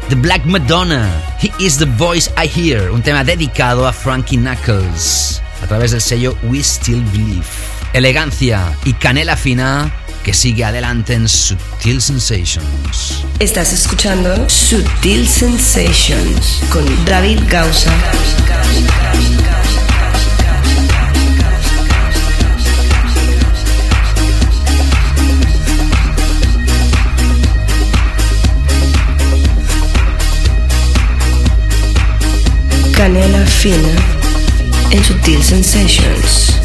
The 0.09 0.16
Black 0.16 0.44
Madonna, 0.44 1.09
He 1.40 1.51
is 1.65 1.78
the 1.78 1.85
Voice 1.85 2.31
I 2.36 2.49
Hear, 2.49 2.90
un 2.90 3.03
tema 3.03 3.24
dedicado 3.24 3.86
a 3.86 3.93
Frankie 3.93 4.36
Knuckles 4.36 5.40
a 5.62 5.66
través 5.66 5.93
del 5.93 6.01
sello 6.01 6.36
We 6.43 6.62
Still 6.62 7.03
Believe. 7.12 7.47
Elegancia 7.93 8.73
y 8.85 8.94
canela 8.94 9.36
fina 9.36 9.93
que 10.23 10.32
sigue 10.32 10.65
adelante 10.65 11.15
en 11.15 11.28
Sutil 11.28 12.01
Sensations. 12.01 13.24
Estás 13.39 13.73
escuchando 13.73 14.49
Sutil 14.49 15.27
Sensations 15.28 16.61
con 16.70 16.85
David 17.05 17.40
Gausa. 17.49 17.93
Canela 32.97 33.44
fina 33.47 33.77
en 34.90 35.05
Sutil 35.05 35.43
Sensations. 35.43 36.61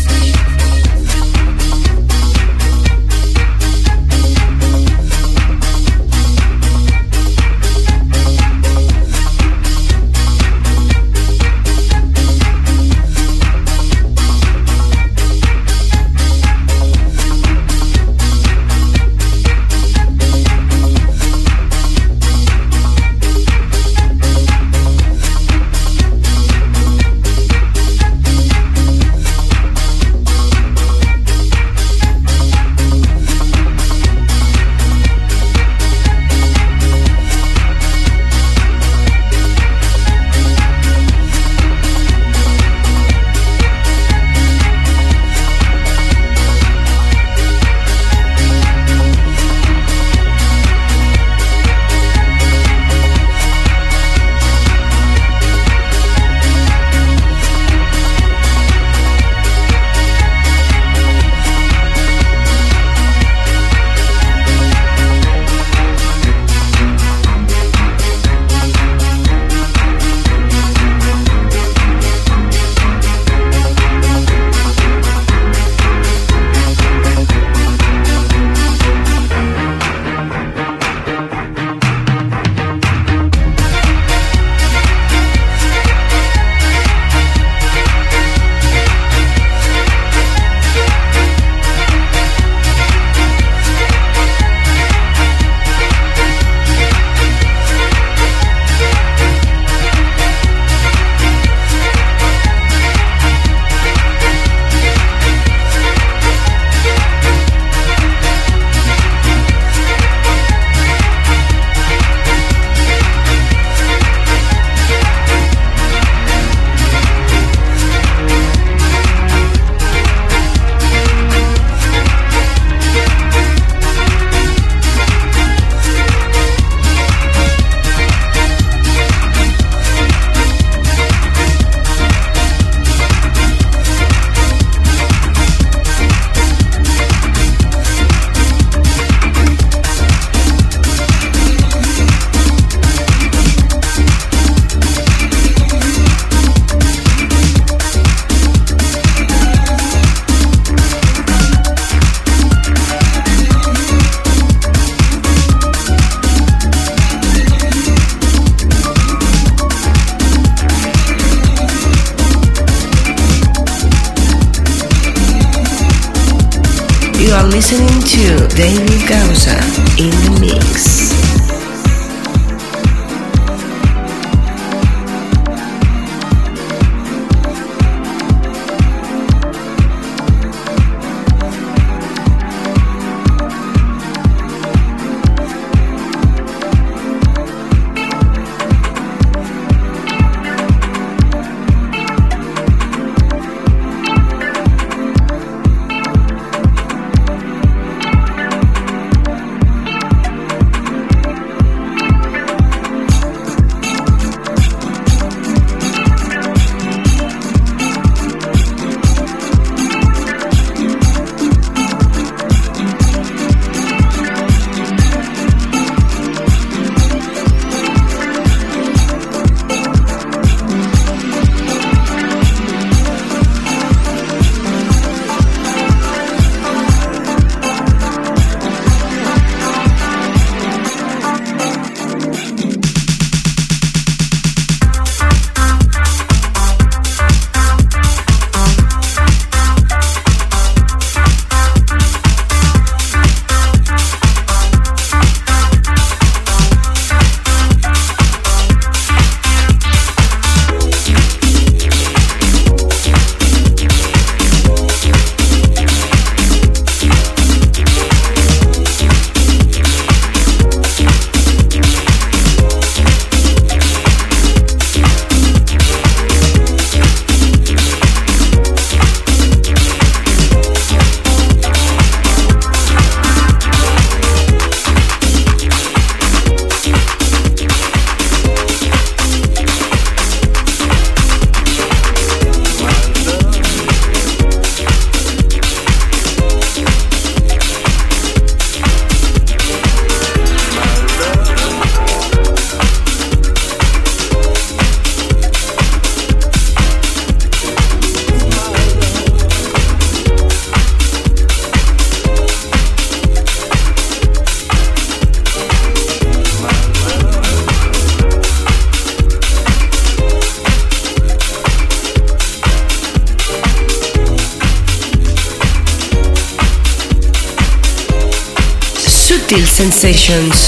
Sensations. 320.28 320.66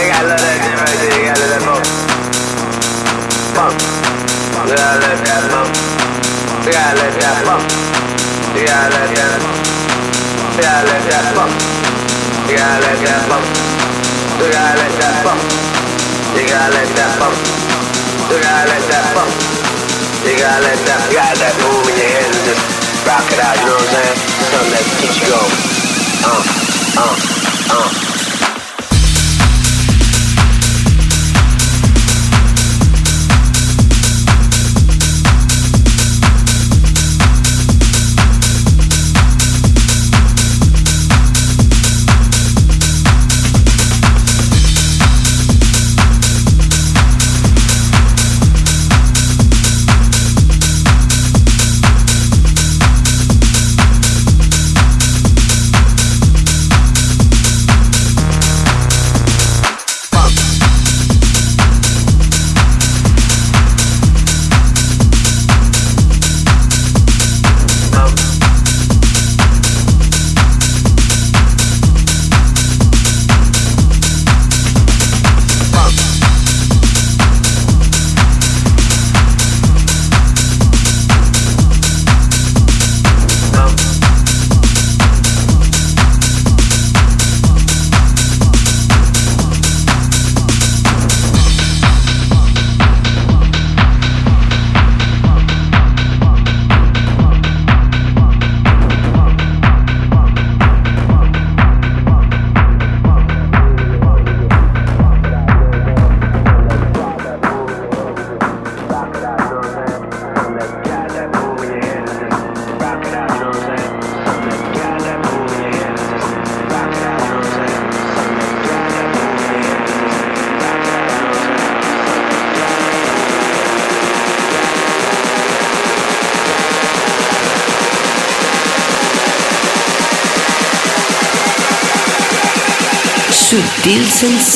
You 0.00 0.08
gotta 0.08 0.28
that 0.28 0.28
let 0.28 0.40
that 0.40 0.60
in 21.88 21.96
your 21.96 22.08
head 22.12 22.28
and 22.28 22.44
just 22.44 22.62
rock 23.08 23.24
it 23.32 23.40
out. 23.40 23.56
You 23.56 23.66
know 23.66 23.72
what 23.72 23.82
I'm 23.82 23.94
saying? 23.96 24.18
Something 24.48 24.72
that 24.72 24.84
keeps 25.00 25.16
you 25.16 25.28
going. 25.32 25.56
Uh, 26.24 26.42
uh, 27.00 28.06
uh. 28.06 28.09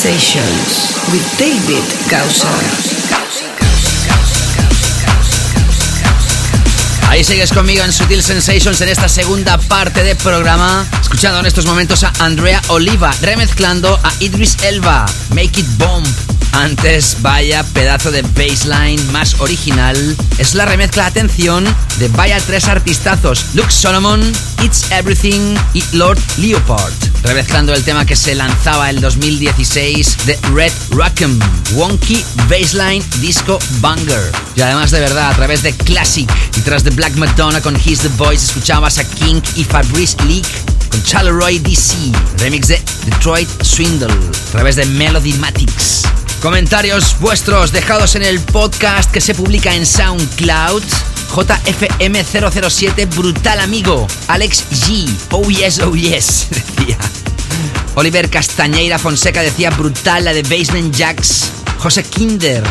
Sensations 0.05 1.09
with 1.11 1.23
David 1.39 1.83
Gausa. 2.11 2.47
Ahí 7.09 7.23
sigues 7.23 7.51
conmigo 7.51 7.83
en 7.83 7.91
Sutil 7.91 8.21
Sensations 8.21 8.79
en 8.81 8.89
esta 8.89 9.09
segunda 9.09 9.57
parte 9.57 10.03
del 10.03 10.15
programa, 10.17 10.85
escuchando 11.01 11.39
en 11.39 11.47
estos 11.47 11.65
momentos 11.65 12.03
a 12.03 12.13
Andrea 12.19 12.61
Oliva, 12.67 13.15
remezclando 13.21 13.99
a 14.03 14.13
Idris 14.19 14.57
Elba, 14.61 15.07
Make 15.29 15.61
It 15.61 15.77
Bomb. 15.79 16.05
Antes, 16.51 17.17
vaya 17.21 17.63
pedazo 17.63 18.11
de 18.11 18.21
bassline 18.21 19.03
más 19.11 19.35
original. 19.39 19.97
Es 20.37 20.53
la 20.53 20.65
remezcla, 20.65 21.07
atención, 21.07 21.65
de 21.97 22.09
vaya 22.09 22.37
tres 22.45 22.67
artistazos: 22.67 23.55
Luke 23.55 23.71
Solomon, 23.71 24.21
It's 24.61 24.85
Everything 24.91 25.55
y 25.73 25.83
Lord 25.93 26.19
Leopard. 26.37 27.04
Remezclando 27.25 27.73
el 27.73 27.83
tema 27.83 28.05
que 28.05 28.15
se 28.15 28.35
lanzaba 28.35 28.89
el 28.91 29.01
2016 29.01 30.25
de 30.27 30.39
Red 30.53 30.71
Rackham, 30.91 31.39
Wonky 31.73 32.23
Bassline 32.47 33.03
Disco 33.19 33.57
Banger. 33.79 34.31
Y 34.55 34.61
además, 34.61 34.91
de 34.91 34.99
verdad, 34.99 35.31
a 35.31 35.35
través 35.35 35.63
de 35.63 35.73
Classic 35.73 36.29
y 36.55 36.61
tras 36.61 36.83
de 36.83 36.91
Black 36.91 37.15
Madonna 37.15 37.61
con 37.61 37.75
He's 37.75 37.99
the 37.99 38.09
Voice, 38.09 38.45
escuchabas 38.45 38.99
a 38.99 39.03
King 39.03 39.41
y 39.55 39.63
Fabrice 39.63 40.15
Leak 40.25 40.45
con 40.89 41.03
Charleroi 41.03 41.57
DC, 41.59 41.95
remix 42.37 42.67
de 42.67 42.81
Detroit 43.05 43.49
Swindle, 43.63 44.13
a 44.13 44.51
través 44.51 44.75
de 44.75 44.85
Melody 44.85 45.33
Matics. 45.33 46.03
Comentarios 46.41 47.19
vuestros 47.19 47.71
dejados 47.71 48.15
en 48.15 48.21
el 48.21 48.39
podcast 48.39 49.11
que 49.11 49.19
se 49.19 49.33
publica 49.33 49.73
en 49.73 49.85
SoundCloud. 49.85 50.83
JFM007, 51.35 53.13
brutal 53.13 53.59
amigo. 53.59 54.07
Alex 54.29 54.67
G, 54.71 55.05
oh 55.31 55.49
yes, 55.49 55.79
oh 55.79 55.93
yes, 55.93 56.47
decía. 56.49 56.97
Oliver 57.95 58.29
Castañeira 58.29 58.97
Fonseca 58.97 59.41
decía 59.41 59.69
brutal 59.71 60.23
la 60.23 60.33
de 60.33 60.43
Basement 60.43 60.95
Jacks. 60.95 61.51
José 61.77 62.03
Kinder. 62.03 62.63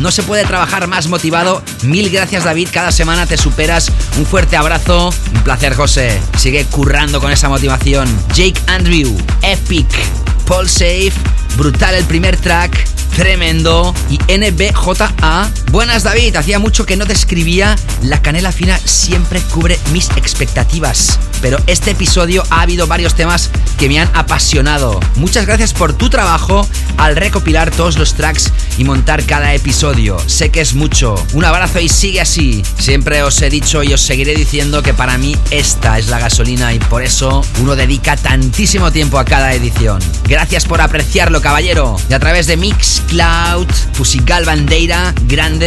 No 0.00 0.10
se 0.10 0.22
puede 0.22 0.46
trabajar 0.46 0.86
más 0.86 1.08
motivado. 1.08 1.62
Mil 1.82 2.08
gracias 2.08 2.44
David, 2.44 2.68
cada 2.72 2.90
semana 2.90 3.26
te 3.26 3.36
superas. 3.36 3.92
Un 4.16 4.24
fuerte 4.24 4.56
abrazo. 4.56 5.12
Un 5.34 5.44
placer 5.44 5.74
José. 5.74 6.18
Sigue 6.38 6.64
currando 6.64 7.20
con 7.20 7.30
esa 7.30 7.50
motivación. 7.50 8.08
Jake 8.34 8.58
Andrew, 8.66 9.14
Epic, 9.42 9.88
Paul 10.46 10.70
Safe, 10.70 11.12
brutal 11.58 11.94
el 11.94 12.04
primer 12.04 12.38
track. 12.38 12.82
Tremendo. 13.14 13.94
Y 14.08 14.18
NBJA. 14.28 15.50
Buenas, 15.76 16.04
David. 16.04 16.34
Hacía 16.36 16.58
mucho 16.58 16.86
que 16.86 16.96
no 16.96 17.04
te 17.04 17.12
escribía. 17.12 17.76
La 18.00 18.22
canela 18.22 18.50
fina 18.50 18.78
siempre 18.78 19.42
cubre 19.42 19.78
mis 19.92 20.08
expectativas. 20.16 21.18
Pero 21.42 21.58
este 21.66 21.90
episodio 21.90 22.44
ha 22.48 22.62
habido 22.62 22.86
varios 22.86 23.14
temas 23.14 23.50
que 23.76 23.90
me 23.90 24.00
han 24.00 24.10
apasionado. 24.14 24.98
Muchas 25.16 25.44
gracias 25.44 25.74
por 25.74 25.92
tu 25.92 26.08
trabajo 26.08 26.66
al 26.96 27.14
recopilar 27.14 27.70
todos 27.70 27.98
los 27.98 28.14
tracks 28.14 28.50
y 28.78 28.84
montar 28.84 29.22
cada 29.26 29.52
episodio. 29.52 30.18
Sé 30.26 30.48
que 30.48 30.62
es 30.62 30.72
mucho. 30.72 31.14
Un 31.34 31.44
abrazo 31.44 31.78
y 31.78 31.90
sigue 31.90 32.22
así. 32.22 32.62
Siempre 32.78 33.22
os 33.22 33.42
he 33.42 33.50
dicho 33.50 33.82
y 33.82 33.92
os 33.92 34.00
seguiré 34.00 34.34
diciendo 34.34 34.82
que 34.82 34.94
para 34.94 35.18
mí 35.18 35.36
esta 35.50 35.98
es 35.98 36.08
la 36.08 36.18
gasolina 36.18 36.72
y 36.72 36.78
por 36.78 37.02
eso 37.02 37.44
uno 37.60 37.76
dedica 37.76 38.16
tantísimo 38.16 38.92
tiempo 38.92 39.18
a 39.18 39.26
cada 39.26 39.52
edición. 39.52 39.98
Gracias 40.26 40.64
por 40.64 40.80
apreciarlo, 40.80 41.42
caballero. 41.42 41.96
Y 42.08 42.14
a 42.14 42.18
través 42.18 42.46
de 42.46 42.56
Mixcloud, 42.56 43.68
Fusigal 43.92 44.46
Bandeira, 44.46 45.14
grande, 45.28 45.65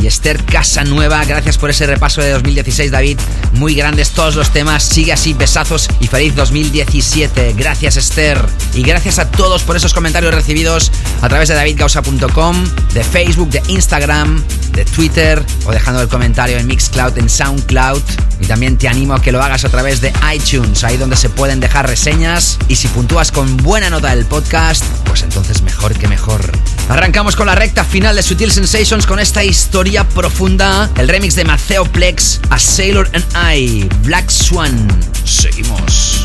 y 0.00 0.06
Esther 0.06 0.44
Casanueva, 0.44 1.24
gracias 1.24 1.58
por 1.58 1.70
ese 1.70 1.84
repaso 1.84 2.20
de 2.20 2.30
2016, 2.30 2.90
David. 2.90 3.18
Muy 3.54 3.74
grandes 3.74 4.10
todos 4.10 4.36
los 4.36 4.50
temas. 4.50 4.84
Sigue 4.84 5.12
así, 5.12 5.34
besazos 5.34 5.88
y 5.98 6.06
feliz 6.06 6.36
2017. 6.36 7.54
Gracias, 7.54 7.96
Esther. 7.96 8.40
Y 8.74 8.82
gracias 8.82 9.18
a 9.18 9.28
todos 9.28 9.64
por 9.64 9.76
esos 9.76 9.92
comentarios 9.92 10.32
recibidos 10.32 10.92
a 11.20 11.28
través 11.28 11.48
de 11.48 11.56
davidgausa.com, 11.56 12.64
de 12.94 13.02
Facebook, 13.02 13.50
de 13.50 13.62
Instagram, 13.68 14.42
de 14.72 14.84
Twitter 14.84 15.44
o 15.64 15.72
dejando 15.72 16.00
el 16.00 16.08
comentario 16.08 16.56
en 16.56 16.66
Mixcloud, 16.66 17.18
en 17.18 17.28
Soundcloud. 17.28 18.02
Y 18.40 18.46
también 18.46 18.78
te 18.78 18.88
animo 18.88 19.14
a 19.14 19.20
que 19.20 19.32
lo 19.32 19.42
hagas 19.42 19.64
a 19.64 19.68
través 19.68 20.00
de 20.00 20.12
iTunes, 20.34 20.82
ahí 20.84 20.96
donde 20.96 21.16
se 21.16 21.28
pueden 21.28 21.60
dejar 21.60 21.86
reseñas. 21.86 22.58
Y 22.68 22.76
si 22.76 22.88
puntúas 22.88 23.32
con 23.32 23.56
buena 23.58 23.90
nota 23.90 24.12
el 24.12 24.24
podcast, 24.24 24.84
pues 25.04 25.22
entonces 25.22 25.62
mejor 25.62 25.94
que 25.94 26.08
mejor. 26.08 26.40
Arrancamos 26.88 27.36
con 27.36 27.46
la 27.46 27.54
recta 27.54 27.84
final 27.84 28.16
de 28.16 28.22
Sutil 28.22 28.50
Sensations 28.50 29.06
con 29.06 29.20
esta 29.30 29.44
historia 29.44 30.02
profunda, 30.08 30.90
el 30.96 31.08
remix 31.08 31.36
de 31.36 31.44
Maceo 31.44 31.84
Plex 31.84 32.40
a 32.50 32.58
Sailor 32.58 33.08
and 33.12 33.24
I, 33.56 33.88
Black 34.02 34.28
Swan. 34.28 34.88
Seguimos. 35.24 36.24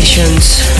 Sensations. 0.00 0.77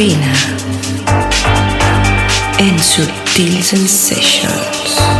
Fina 0.00 0.32
en 2.58 2.78
Sutil 2.78 3.62
Sensations. 3.62 5.19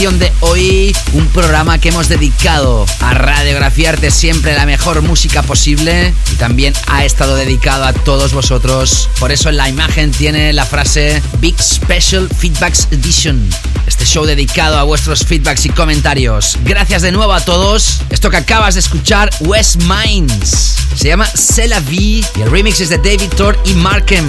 De 0.00 0.32
hoy. 0.40 0.96
Un 1.12 1.26
programa 1.26 1.76
que 1.76 1.90
hemos 1.90 2.08
dedicado 2.08 2.86
a 3.00 3.12
radiografiarte 3.12 4.10
siempre 4.10 4.54
la 4.54 4.64
mejor 4.64 5.02
música 5.02 5.42
posible. 5.42 6.14
Y 6.32 6.36
también 6.36 6.72
ha 6.86 7.04
estado 7.04 7.36
dedicado 7.36 7.84
a 7.84 7.92
todos 7.92 8.32
vosotros. 8.32 9.10
Por 9.18 9.30
eso 9.30 9.50
en 9.50 9.58
la 9.58 9.68
imagen 9.68 10.10
tiene 10.10 10.54
la 10.54 10.64
frase 10.64 11.20
Big 11.40 11.60
Special 11.60 12.30
Feedbacks 12.34 12.88
Edition. 12.92 13.46
Este 13.86 14.06
show 14.06 14.24
dedicado 14.24 14.78
a 14.78 14.84
vuestros 14.84 15.26
feedbacks 15.26 15.66
y 15.66 15.68
comentarios. 15.68 16.56
Gracias 16.64 17.02
de 17.02 17.12
nuevo 17.12 17.34
a 17.34 17.44
todos. 17.44 18.00
Esto 18.08 18.30
que 18.30 18.38
acabas 18.38 18.74
de 18.74 18.80
escuchar, 18.80 19.28
West 19.40 19.82
Minds. 19.82 20.69
Se 21.00 21.08
llama 21.08 21.24
C'est 21.34 21.66
la 21.66 21.80
vie 21.80 22.22
y 22.36 22.42
el 22.42 22.50
remix 22.50 22.78
es 22.78 22.90
de 22.90 22.98
David 22.98 23.30
Thor 23.34 23.58
y 23.64 23.72
Markham 23.72 24.26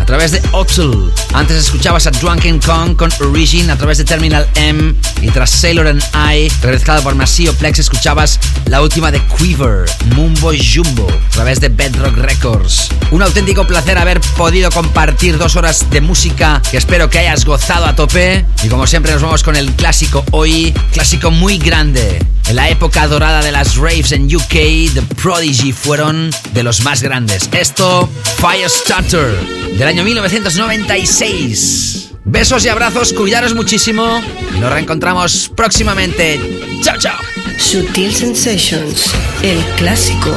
a 0.00 0.06
través 0.06 0.30
de 0.30 0.40
Otul. 0.52 1.12
Antes 1.34 1.58
escuchabas 1.58 2.06
a 2.06 2.10
Drunken 2.10 2.60
Kong 2.60 2.96
con 2.96 3.12
Origin 3.20 3.68
a 3.68 3.76
través 3.76 3.98
de 3.98 4.06
Terminal 4.06 4.48
M 4.54 4.94
y 5.20 5.28
tras 5.28 5.50
Sailor 5.50 5.86
and 5.86 6.02
I, 6.14 6.48
remezclado 6.62 7.02
por 7.02 7.14
Masio 7.14 7.52
Plex, 7.52 7.80
escuchabas 7.80 8.40
la 8.64 8.80
última 8.80 9.12
de 9.12 9.20
Quiver, 9.36 9.84
Mumbo 10.16 10.52
Jumbo, 10.54 11.06
a 11.10 11.30
través 11.30 11.60
de 11.60 11.68
Bedrock 11.68 12.16
Records. 12.16 12.88
Un 13.10 13.20
auténtico 13.20 13.66
placer 13.66 13.98
haber 13.98 14.18
podido 14.38 14.70
compartir 14.70 15.36
dos 15.36 15.56
horas 15.56 15.90
de 15.90 16.00
música 16.00 16.62
que 16.70 16.78
espero 16.78 17.10
que 17.10 17.18
hayas 17.18 17.44
gozado 17.44 17.84
a 17.84 17.94
tope. 17.94 18.46
Y 18.64 18.68
como 18.68 18.86
siempre 18.86 19.12
nos 19.12 19.20
vamos 19.20 19.42
con 19.42 19.56
el 19.56 19.72
clásico 19.72 20.24
hoy, 20.30 20.72
clásico 20.90 21.30
muy 21.30 21.58
grande. 21.58 22.18
En 22.48 22.56
la 22.56 22.68
época 22.70 23.06
dorada 23.06 23.42
de 23.42 23.52
las 23.52 23.76
raves 23.76 24.12
en 24.12 24.34
UK, 24.34 24.94
The 24.94 25.02
Prodigy 25.22 25.72
fueron 25.72 26.30
de 26.54 26.62
los 26.62 26.82
más 26.82 27.02
grandes. 27.02 27.48
Esto, 27.52 28.08
Firestarter, 28.38 29.38
del 29.76 29.86
año 29.86 30.02
1996. 30.04 32.12
Besos 32.24 32.64
y 32.64 32.68
abrazos, 32.68 33.12
cuidaros 33.12 33.54
muchísimo 33.54 34.22
nos 34.60 34.72
reencontramos 34.72 35.50
próximamente. 35.54 36.40
Chao, 36.82 36.96
chao. 36.98 37.18
Sutil 37.58 38.14
Sensations, 38.14 39.12
el 39.42 39.62
clásico. 39.76 40.34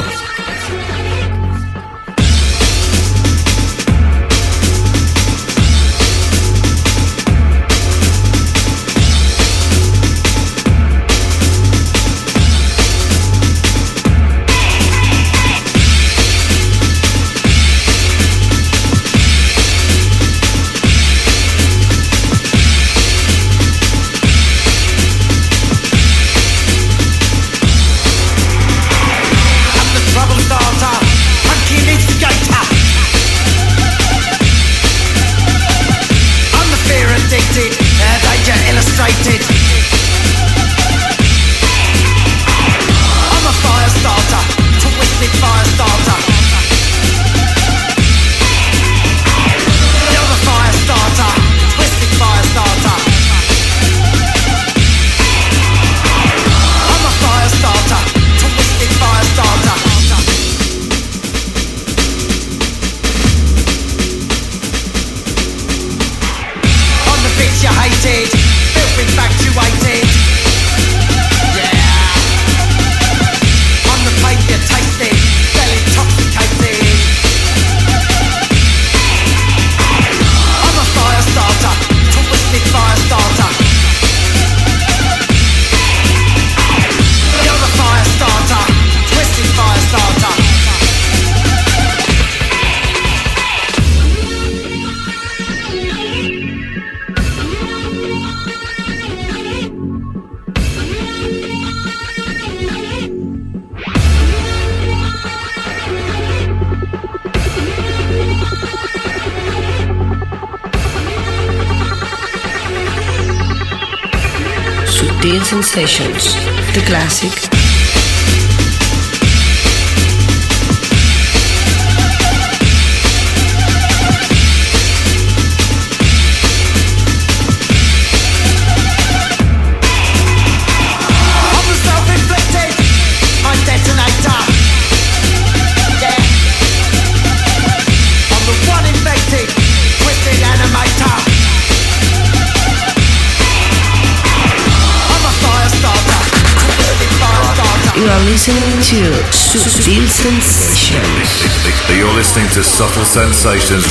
To 152.62 152.68
Subtle 152.68 153.06
Sensations. 153.06 153.86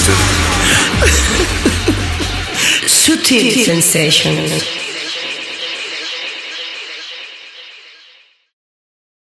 Sutil 2.86 3.64
Sensations. 3.64 4.90